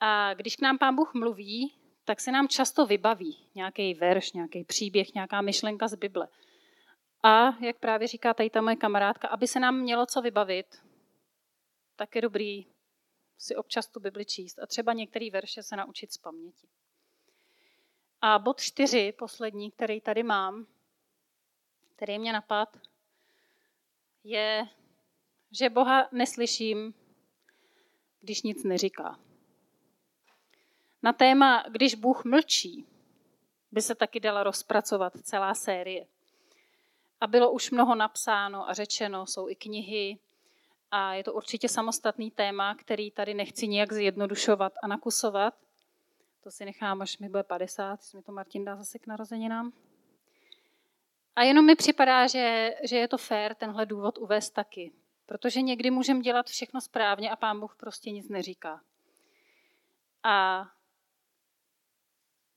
A 0.00 0.34
když 0.34 0.56
k 0.56 0.60
nám 0.60 0.78
Pán 0.78 0.96
Bůh 0.96 1.14
mluví, 1.14 1.74
tak 2.10 2.20
se 2.20 2.32
nám 2.32 2.48
často 2.48 2.86
vybaví 2.86 3.38
nějaký 3.54 3.94
verš, 3.94 4.32
nějaký 4.32 4.64
příběh, 4.64 5.14
nějaká 5.14 5.40
myšlenka 5.40 5.88
z 5.88 5.94
Bible. 5.94 6.28
A 7.22 7.64
jak 7.64 7.78
právě 7.78 8.08
říká 8.08 8.34
tady 8.34 8.50
ta 8.50 8.60
moje 8.60 8.76
kamarádka, 8.76 9.28
aby 9.28 9.48
se 9.48 9.60
nám 9.60 9.76
mělo 9.80 10.06
co 10.06 10.22
vybavit, 10.22 10.82
tak 11.96 12.14
je 12.14 12.22
dobrý 12.22 12.66
si 13.38 13.56
občas 13.56 13.88
tu 13.88 14.00
Bibli 14.00 14.24
číst 14.24 14.58
a 14.58 14.66
třeba 14.66 14.92
některé 14.92 15.30
verše 15.30 15.62
se 15.62 15.76
naučit 15.76 16.12
z 16.12 16.18
paměti. 16.18 16.68
A 18.20 18.38
bod 18.38 18.60
čtyři, 18.60 19.12
poslední, 19.18 19.70
který 19.70 20.00
tady 20.00 20.22
mám, 20.22 20.66
který 21.96 22.18
mě 22.18 22.32
napad, 22.32 22.76
je, 24.24 24.68
že 25.50 25.70
Boha 25.70 26.08
neslyším, 26.12 26.94
když 28.20 28.42
nic 28.42 28.64
neříká. 28.64 29.29
Na 31.02 31.12
téma, 31.12 31.64
když 31.68 31.94
Bůh 31.94 32.24
mlčí, 32.24 32.86
by 33.72 33.82
se 33.82 33.94
taky 33.94 34.20
dala 34.20 34.42
rozpracovat 34.42 35.12
celá 35.22 35.54
série. 35.54 36.06
A 37.20 37.26
bylo 37.26 37.50
už 37.50 37.70
mnoho 37.70 37.94
napsáno 37.94 38.68
a 38.68 38.72
řečeno, 38.72 39.26
jsou 39.26 39.48
i 39.48 39.54
knihy 39.54 40.18
a 40.90 41.14
je 41.14 41.24
to 41.24 41.32
určitě 41.32 41.68
samostatný 41.68 42.30
téma, 42.30 42.74
který 42.74 43.10
tady 43.10 43.34
nechci 43.34 43.68
nijak 43.68 43.92
zjednodušovat 43.92 44.72
a 44.82 44.86
nakusovat. 44.86 45.54
To 46.40 46.50
si 46.50 46.64
nechám, 46.64 47.02
až 47.02 47.18
mi 47.18 47.28
bude 47.28 47.42
50, 47.42 48.00
jestli 48.00 48.16
mi 48.16 48.22
to 48.22 48.32
Martin 48.32 48.64
dá 48.64 48.76
zase 48.76 48.98
k 48.98 49.06
narozeninám. 49.06 49.72
A 51.36 51.42
jenom 51.42 51.66
mi 51.66 51.76
připadá, 51.76 52.26
že, 52.26 52.74
že 52.88 52.96
je 52.96 53.08
to 53.08 53.18
fér 53.18 53.54
tenhle 53.54 53.86
důvod 53.86 54.18
uvést 54.18 54.50
taky. 54.50 54.92
Protože 55.26 55.62
někdy 55.62 55.90
můžeme 55.90 56.20
dělat 56.20 56.46
všechno 56.46 56.80
správně 56.80 57.30
a 57.30 57.36
pán 57.36 57.60
Bůh 57.60 57.76
prostě 57.76 58.10
nic 58.10 58.28
neříká. 58.28 58.80
A 60.22 60.66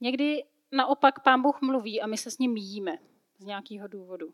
Někdy 0.03 0.43
naopak 0.71 1.23
pán 1.23 1.41
Bůh 1.41 1.61
mluví 1.61 2.01
a 2.01 2.07
my 2.07 2.17
se 2.17 2.31
s 2.31 2.37
ním 2.37 2.53
míjíme 2.53 2.97
z 3.37 3.45
nějakého 3.45 3.87
důvodu. 3.87 4.33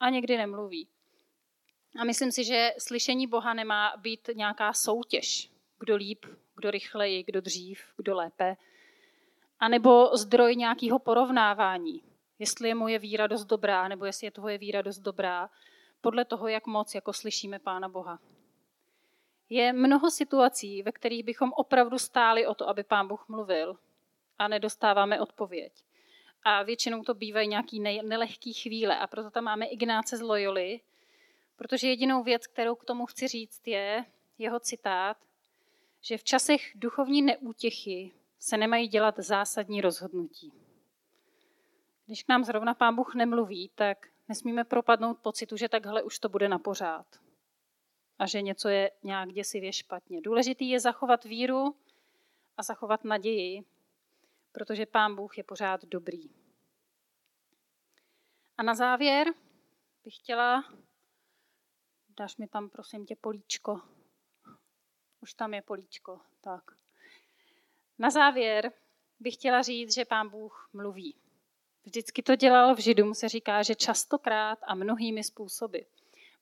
A 0.00 0.10
někdy 0.10 0.36
nemluví. 0.36 0.88
A 2.00 2.04
myslím 2.04 2.32
si, 2.32 2.44
že 2.44 2.70
slyšení 2.78 3.26
Boha 3.26 3.54
nemá 3.54 3.96
být 3.96 4.30
nějaká 4.34 4.72
soutěž 4.72 5.50
kdo 5.78 5.96
líp, 5.96 6.26
kdo 6.56 6.70
rychleji, 6.70 7.22
kdo 7.22 7.40
dřív, 7.40 7.80
kdo 7.96 8.14
lépe. 8.14 8.56
A 9.60 9.68
nebo 9.68 10.16
zdroj 10.16 10.56
nějakého 10.56 10.98
porovnávání. 10.98 12.02
Jestli 12.38 12.68
je 12.68 12.74
moje 12.74 12.98
víra 12.98 13.26
dost 13.26 13.44
dobrá, 13.44 13.88
nebo 13.88 14.04
jestli 14.04 14.26
je 14.26 14.30
tvoje 14.30 14.58
víra 14.58 14.82
dost 14.82 14.98
dobrá, 14.98 15.50
podle 16.00 16.24
toho, 16.24 16.48
jak 16.48 16.66
moc 16.66 16.94
jako 16.94 17.12
slyšíme 17.12 17.58
Pána 17.58 17.88
Boha. 17.88 18.18
Je 19.48 19.72
mnoho 19.72 20.10
situací, 20.10 20.82
ve 20.82 20.92
kterých 20.92 21.24
bychom 21.24 21.52
opravdu 21.52 21.98
stáli 21.98 22.46
o 22.46 22.54
to, 22.54 22.68
aby 22.68 22.84
Pán 22.84 23.08
Bůh 23.08 23.28
mluvil 23.28 23.78
a 24.38 24.48
nedostáváme 24.48 25.20
odpověď. 25.20 25.72
A 26.42 26.62
většinou 26.62 27.02
to 27.02 27.14
bývají 27.14 27.48
nějaký 27.48 27.80
nelehký 27.80 28.52
chvíle 28.52 28.98
a 28.98 29.06
proto 29.06 29.30
tam 29.30 29.44
máme 29.44 29.66
Ignáce 29.66 30.16
z 30.16 30.20
Loyoli, 30.20 30.80
protože 31.56 31.88
jedinou 31.88 32.22
věc, 32.22 32.46
kterou 32.46 32.74
k 32.74 32.84
tomu 32.84 33.06
chci 33.06 33.28
říct, 33.28 33.66
je 33.66 34.04
jeho 34.38 34.60
citát, 34.60 35.16
že 36.00 36.18
v 36.18 36.24
časech 36.24 36.72
duchovní 36.74 37.22
neútěchy 37.22 38.12
se 38.38 38.56
nemají 38.56 38.88
dělat 38.88 39.18
zásadní 39.18 39.80
rozhodnutí. 39.80 40.52
Když 42.06 42.22
k 42.22 42.28
nám 42.28 42.44
zrovna 42.44 42.74
Pán 42.74 42.96
Bůh 42.96 43.14
nemluví, 43.14 43.70
tak 43.74 44.06
nesmíme 44.28 44.64
propadnout 44.64 45.18
pocitu, 45.18 45.56
že 45.56 45.68
takhle 45.68 46.02
už 46.02 46.18
to 46.18 46.28
bude 46.28 46.48
na 46.48 46.58
pořád 46.58 47.06
a 48.18 48.26
že 48.26 48.42
něco 48.42 48.68
je 48.68 48.90
nějak 49.02 49.32
děsivě 49.32 49.72
špatně. 49.72 50.20
Důležitý 50.20 50.68
je 50.68 50.80
zachovat 50.80 51.24
víru 51.24 51.76
a 52.56 52.62
zachovat 52.62 53.04
naději, 53.04 53.64
protože 54.58 54.86
Pán 54.86 55.16
Bůh 55.16 55.38
je 55.38 55.44
pořád 55.44 55.84
dobrý. 55.84 56.30
A 58.56 58.62
na 58.62 58.74
závěr 58.74 59.28
bych 60.04 60.16
chtěla, 60.16 60.64
dáš 62.18 62.36
mi 62.36 62.48
tam 62.48 62.70
prosím 62.70 63.06
tě 63.06 63.16
políčko. 63.16 63.80
Už 65.20 65.34
tam 65.34 65.54
je 65.54 65.62
políčko, 65.62 66.20
tak. 66.40 66.62
Na 67.98 68.10
závěr 68.10 68.72
bych 69.20 69.34
chtěla 69.34 69.62
říct, 69.62 69.94
že 69.94 70.04
Pán 70.04 70.28
Bůh 70.28 70.70
mluví. 70.72 71.20
Vždycky 71.84 72.22
to 72.22 72.36
dělal 72.36 72.74
v 72.74 72.78
Židům, 72.78 73.14
se 73.14 73.28
říká, 73.28 73.62
že 73.62 73.74
častokrát 73.74 74.58
a 74.62 74.74
mnohými 74.74 75.24
způsoby. 75.24 75.78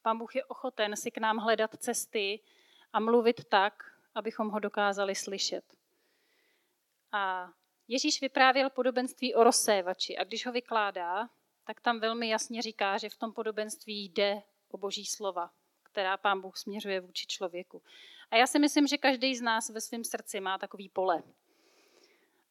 Pán 0.02 0.18
Bůh 0.18 0.34
je 0.34 0.44
ochoten 0.44 0.96
si 0.96 1.10
k 1.10 1.18
nám 1.18 1.36
hledat 1.36 1.70
cesty 1.78 2.42
a 2.92 3.00
mluvit 3.00 3.44
tak, 3.44 3.74
abychom 4.14 4.48
ho 4.48 4.58
dokázali 4.58 5.14
slyšet. 5.14 5.74
A 7.12 7.52
Ježíš 7.88 8.20
vyprávěl 8.20 8.70
podobenství 8.70 9.34
o 9.34 9.44
rozsévači 9.44 10.16
a 10.16 10.24
když 10.24 10.46
ho 10.46 10.52
vykládá, 10.52 11.28
tak 11.64 11.80
tam 11.80 12.00
velmi 12.00 12.28
jasně 12.28 12.62
říká, 12.62 12.98
že 12.98 13.08
v 13.08 13.16
tom 13.16 13.32
podobenství 13.32 14.04
jde 14.04 14.42
o 14.70 14.78
boží 14.78 15.06
slova, 15.06 15.50
která 15.82 16.16
pán 16.16 16.40
Bůh 16.40 16.56
směřuje 16.56 17.00
vůči 17.00 17.26
člověku. 17.26 17.82
A 18.30 18.36
já 18.36 18.46
si 18.46 18.58
myslím, 18.58 18.86
že 18.86 18.98
každý 18.98 19.36
z 19.36 19.42
nás 19.42 19.70
ve 19.70 19.80
svém 19.80 20.04
srdci 20.04 20.40
má 20.40 20.58
takový 20.58 20.88
pole. 20.88 21.22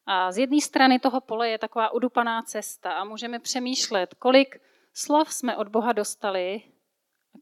A 0.06 0.32
z 0.32 0.38
jedné 0.38 0.60
strany 0.60 0.98
toho 0.98 1.20
pole 1.20 1.48
je 1.48 1.58
taková 1.58 1.90
udupaná 1.92 2.42
cesta 2.42 2.92
a 2.92 3.04
můžeme 3.04 3.38
přemýšlet, 3.38 4.14
kolik 4.14 4.60
slov 4.92 5.32
jsme 5.32 5.56
od 5.56 5.68
Boha 5.68 5.92
dostali, 5.92 6.62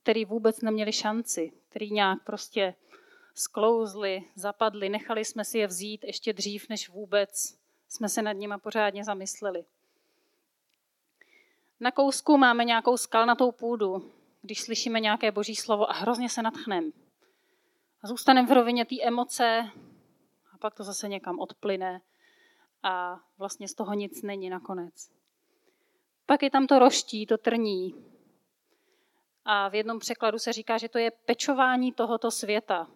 který 0.02 0.24
vůbec 0.24 0.60
neměli 0.60 0.92
šanci, 0.92 1.52
který 1.68 1.90
nějak 1.90 2.24
prostě 2.24 2.74
sklouzli, 3.34 4.24
zapadli, 4.34 4.88
nechali 4.88 5.24
jsme 5.24 5.44
si 5.44 5.58
je 5.58 5.66
vzít 5.66 6.04
ještě 6.04 6.32
dřív, 6.32 6.68
než 6.68 6.88
vůbec 6.88 7.63
jsme 7.94 8.08
se 8.08 8.22
nad 8.22 8.32
nima 8.32 8.58
pořádně 8.58 9.04
zamysleli. 9.04 9.64
Na 11.80 11.90
kousku 11.90 12.36
máme 12.36 12.64
nějakou 12.64 12.96
skalnatou 12.96 13.52
půdu, 13.52 14.10
když 14.42 14.60
slyšíme 14.60 15.00
nějaké 15.00 15.32
boží 15.32 15.56
slovo 15.56 15.90
a 15.90 15.92
hrozně 15.92 16.28
se 16.28 16.42
natchneme. 16.42 16.86
A 18.02 18.06
zůstaneme 18.06 18.48
v 18.48 18.52
rovině 18.52 18.84
té 18.84 19.02
emoce 19.02 19.70
a 20.52 20.58
pak 20.58 20.74
to 20.74 20.84
zase 20.84 21.08
někam 21.08 21.38
odplyne 21.38 22.00
a 22.82 23.20
vlastně 23.38 23.68
z 23.68 23.74
toho 23.74 23.94
nic 23.94 24.22
není 24.22 24.50
nakonec. 24.50 25.10
Pak 26.26 26.42
je 26.42 26.50
tam 26.50 26.66
to 26.66 26.78
roští, 26.78 27.26
to 27.26 27.38
trní. 27.38 27.94
A 29.44 29.68
v 29.68 29.74
jednom 29.74 29.98
překladu 29.98 30.38
se 30.38 30.52
říká, 30.52 30.78
že 30.78 30.88
to 30.88 30.98
je 30.98 31.10
pečování 31.10 31.92
tohoto 31.92 32.30
světa. 32.30 32.88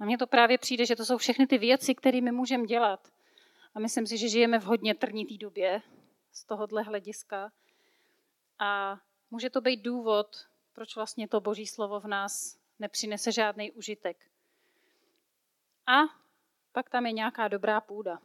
A 0.00 0.04
mně 0.04 0.18
to 0.18 0.26
právě 0.26 0.58
přijde, 0.58 0.86
že 0.86 0.96
to 0.96 1.04
jsou 1.04 1.18
všechny 1.18 1.46
ty 1.46 1.58
věci, 1.58 1.94
které 1.94 2.20
my 2.20 2.32
můžeme 2.32 2.66
dělat. 2.66 3.12
A 3.74 3.78
myslím 3.80 4.06
si, 4.06 4.18
že 4.18 4.28
žijeme 4.28 4.58
v 4.58 4.64
hodně 4.64 4.94
trnitý 4.94 5.38
době 5.38 5.82
z 6.32 6.44
tohohle 6.44 6.82
hlediska. 6.82 7.52
A 8.58 8.98
může 9.30 9.50
to 9.50 9.60
být 9.60 9.82
důvod, 9.82 10.36
proč 10.72 10.96
vlastně 10.96 11.28
to 11.28 11.40
boží 11.40 11.66
slovo 11.66 12.00
v 12.00 12.06
nás 12.06 12.58
nepřinese 12.78 13.32
žádný 13.32 13.72
užitek. 13.72 14.30
A 15.86 16.00
pak 16.72 16.90
tam 16.90 17.06
je 17.06 17.12
nějaká 17.12 17.48
dobrá 17.48 17.80
půda. 17.80 18.18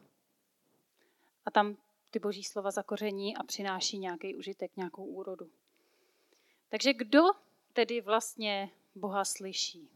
A 1.44 1.50
tam 1.50 1.76
ty 2.10 2.18
boží 2.18 2.44
slova 2.44 2.70
zakoření 2.70 3.36
a 3.36 3.42
přináší 3.42 3.98
nějaký 3.98 4.36
užitek, 4.36 4.76
nějakou 4.76 5.04
úrodu. 5.04 5.50
Takže 6.68 6.94
kdo 6.94 7.22
tedy 7.72 8.00
vlastně 8.00 8.70
Boha 8.94 9.24
slyší? 9.24 9.90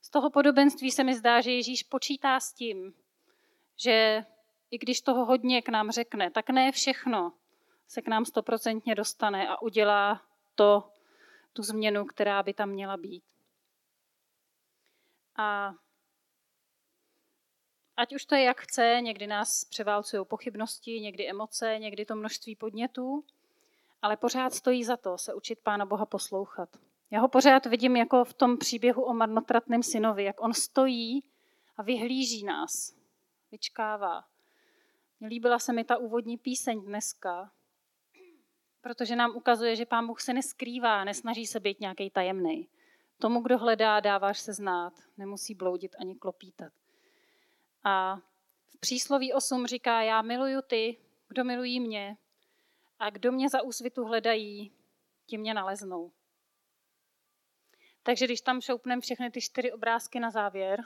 Z 0.00 0.10
toho 0.10 0.30
podobenství 0.30 0.90
se 0.90 1.04
mi 1.04 1.14
zdá, 1.14 1.40
že 1.40 1.50
Ježíš 1.52 1.82
počítá 1.82 2.40
s 2.40 2.52
tím, 2.52 2.94
že 3.82 4.24
i 4.70 4.78
když 4.78 5.00
toho 5.00 5.24
hodně 5.24 5.62
k 5.62 5.68
nám 5.68 5.90
řekne, 5.90 6.30
tak 6.30 6.50
ne 6.50 6.72
všechno 6.72 7.32
se 7.88 8.02
k 8.02 8.08
nám 8.08 8.24
stoprocentně 8.24 8.94
dostane 8.94 9.48
a 9.48 9.62
udělá 9.62 10.22
to, 10.54 10.92
tu 11.52 11.62
změnu, 11.62 12.04
která 12.04 12.42
by 12.42 12.54
tam 12.54 12.68
měla 12.68 12.96
být. 12.96 13.24
A 15.36 15.74
ať 17.96 18.14
už 18.14 18.24
to 18.24 18.34
je 18.34 18.42
jak 18.42 18.60
chce, 18.60 18.98
někdy 19.00 19.26
nás 19.26 19.64
převálcují 19.64 20.24
pochybnosti, 20.26 21.00
někdy 21.00 21.30
emoce, 21.30 21.78
někdy 21.78 22.04
to 22.04 22.16
množství 22.16 22.56
podnětů, 22.56 23.24
ale 24.02 24.16
pořád 24.16 24.54
stojí 24.54 24.84
za 24.84 24.96
to 24.96 25.18
se 25.18 25.34
učit 25.34 25.58
Pána 25.62 25.86
Boha 25.86 26.06
poslouchat. 26.06 26.68
Já 27.10 27.20
ho 27.20 27.28
pořád 27.28 27.66
vidím 27.66 27.96
jako 27.96 28.24
v 28.24 28.34
tom 28.34 28.58
příběhu 28.58 29.02
o 29.02 29.14
marnotratném 29.14 29.82
synovi, 29.82 30.24
jak 30.24 30.40
on 30.40 30.54
stojí 30.54 31.24
a 31.76 31.82
vyhlíží 31.82 32.44
nás, 32.44 32.99
vyčkává. 33.50 34.24
Líbila 35.26 35.58
se 35.58 35.72
mi 35.72 35.84
ta 35.84 35.96
úvodní 35.96 36.38
píseň 36.38 36.84
dneska, 36.84 37.52
protože 38.80 39.16
nám 39.16 39.36
ukazuje, 39.36 39.76
že 39.76 39.86
Pán 39.86 40.06
Bůh 40.06 40.20
se 40.20 40.32
neskrývá, 40.32 41.04
nesnaží 41.04 41.46
se 41.46 41.60
být 41.60 41.80
nějaký 41.80 42.10
tajemný. 42.10 42.68
Tomu, 43.18 43.40
kdo 43.40 43.58
hledá, 43.58 44.00
dáváš 44.00 44.40
se 44.40 44.52
znát, 44.52 44.92
nemusí 45.16 45.54
bloudit 45.54 45.96
ani 45.98 46.14
klopítat. 46.14 46.72
A 47.84 48.16
v 48.68 48.80
přísloví 48.80 49.32
8 49.32 49.66
říká, 49.66 50.02
já 50.02 50.22
miluju 50.22 50.62
ty, 50.62 50.96
kdo 51.28 51.44
milují 51.44 51.80
mě 51.80 52.16
a 52.98 53.10
kdo 53.10 53.32
mě 53.32 53.48
za 53.48 53.62
úsvitu 53.62 54.04
hledají, 54.04 54.72
ti 55.26 55.38
mě 55.38 55.54
naleznou. 55.54 56.12
Takže 58.02 58.24
když 58.24 58.40
tam 58.40 58.60
šoupneme 58.60 59.00
všechny 59.00 59.30
ty 59.30 59.40
čtyři 59.40 59.72
obrázky 59.72 60.20
na 60.20 60.30
závěr, 60.30 60.84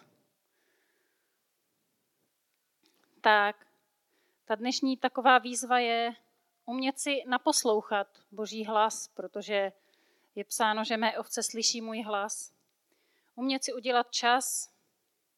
tak 3.25 3.67
ta 4.45 4.55
dnešní 4.55 4.97
taková 4.97 5.39
výzva 5.39 5.79
je 5.79 6.15
umět 6.65 6.99
si 6.99 7.25
naposlouchat 7.27 8.07
Boží 8.31 8.65
hlas, 8.65 9.09
protože 9.09 9.73
je 10.35 10.45
psáno, 10.45 10.85
že 10.85 10.97
mé 10.97 11.19
ovce 11.19 11.43
slyší 11.43 11.81
můj 11.81 12.03
hlas. 12.03 12.55
Umět 13.35 13.65
si 13.65 13.73
udělat 13.73 14.11
čas, 14.11 14.75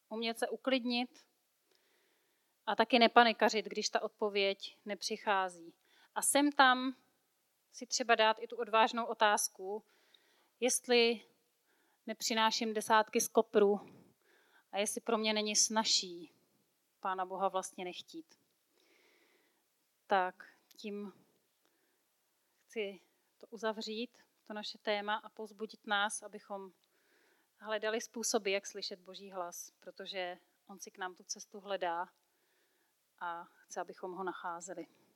umět 0.09 0.39
se 0.39 0.47
uklidnit 0.47 1.25
a 2.65 2.75
taky 2.75 2.99
nepanikařit, 2.99 3.65
když 3.65 3.89
ta 3.89 4.01
odpověď 4.01 4.77
nepřichází. 4.85 5.73
A 6.15 6.21
sem 6.21 6.51
tam 6.51 6.95
si 7.73 7.85
třeba 7.85 8.15
dát 8.15 8.37
i 8.39 8.47
tu 8.47 8.55
odvážnou 8.55 9.05
otázku, 9.05 9.83
jestli 10.59 11.21
nepřináším 12.07 12.73
desátky 12.73 13.21
z 13.21 13.27
kopru 13.27 13.79
a 14.71 14.77
jestli 14.77 15.01
pro 15.01 15.17
mě 15.17 15.33
není 15.33 15.55
snažší 15.55 16.36
Pána 16.99 17.25
Boha 17.25 17.47
vlastně 17.47 17.85
nechtít. 17.85 18.39
Tak 20.07 20.45
tím 20.75 21.13
chci 22.65 23.01
to 23.37 23.47
uzavřít, 23.47 24.17
to 24.47 24.53
naše 24.53 24.77
téma 24.77 25.15
a 25.15 25.29
pozbudit 25.29 25.87
nás, 25.87 26.21
abychom 26.23 26.71
hledali 27.57 28.01
způsoby, 28.01 28.53
jak 28.53 28.67
slyšet 28.67 28.99
Boží 28.99 29.31
hlas, 29.31 29.71
protože 29.79 30.37
On 30.67 30.79
si 30.79 30.91
k 30.91 30.97
nám 30.97 31.15
tu 31.15 31.23
cestu 31.23 31.59
hledá 31.59 32.09
a 33.19 33.43
chce, 33.43 33.81
abychom 33.81 34.13
ho 34.13 34.23
nacházeli. 34.23 34.87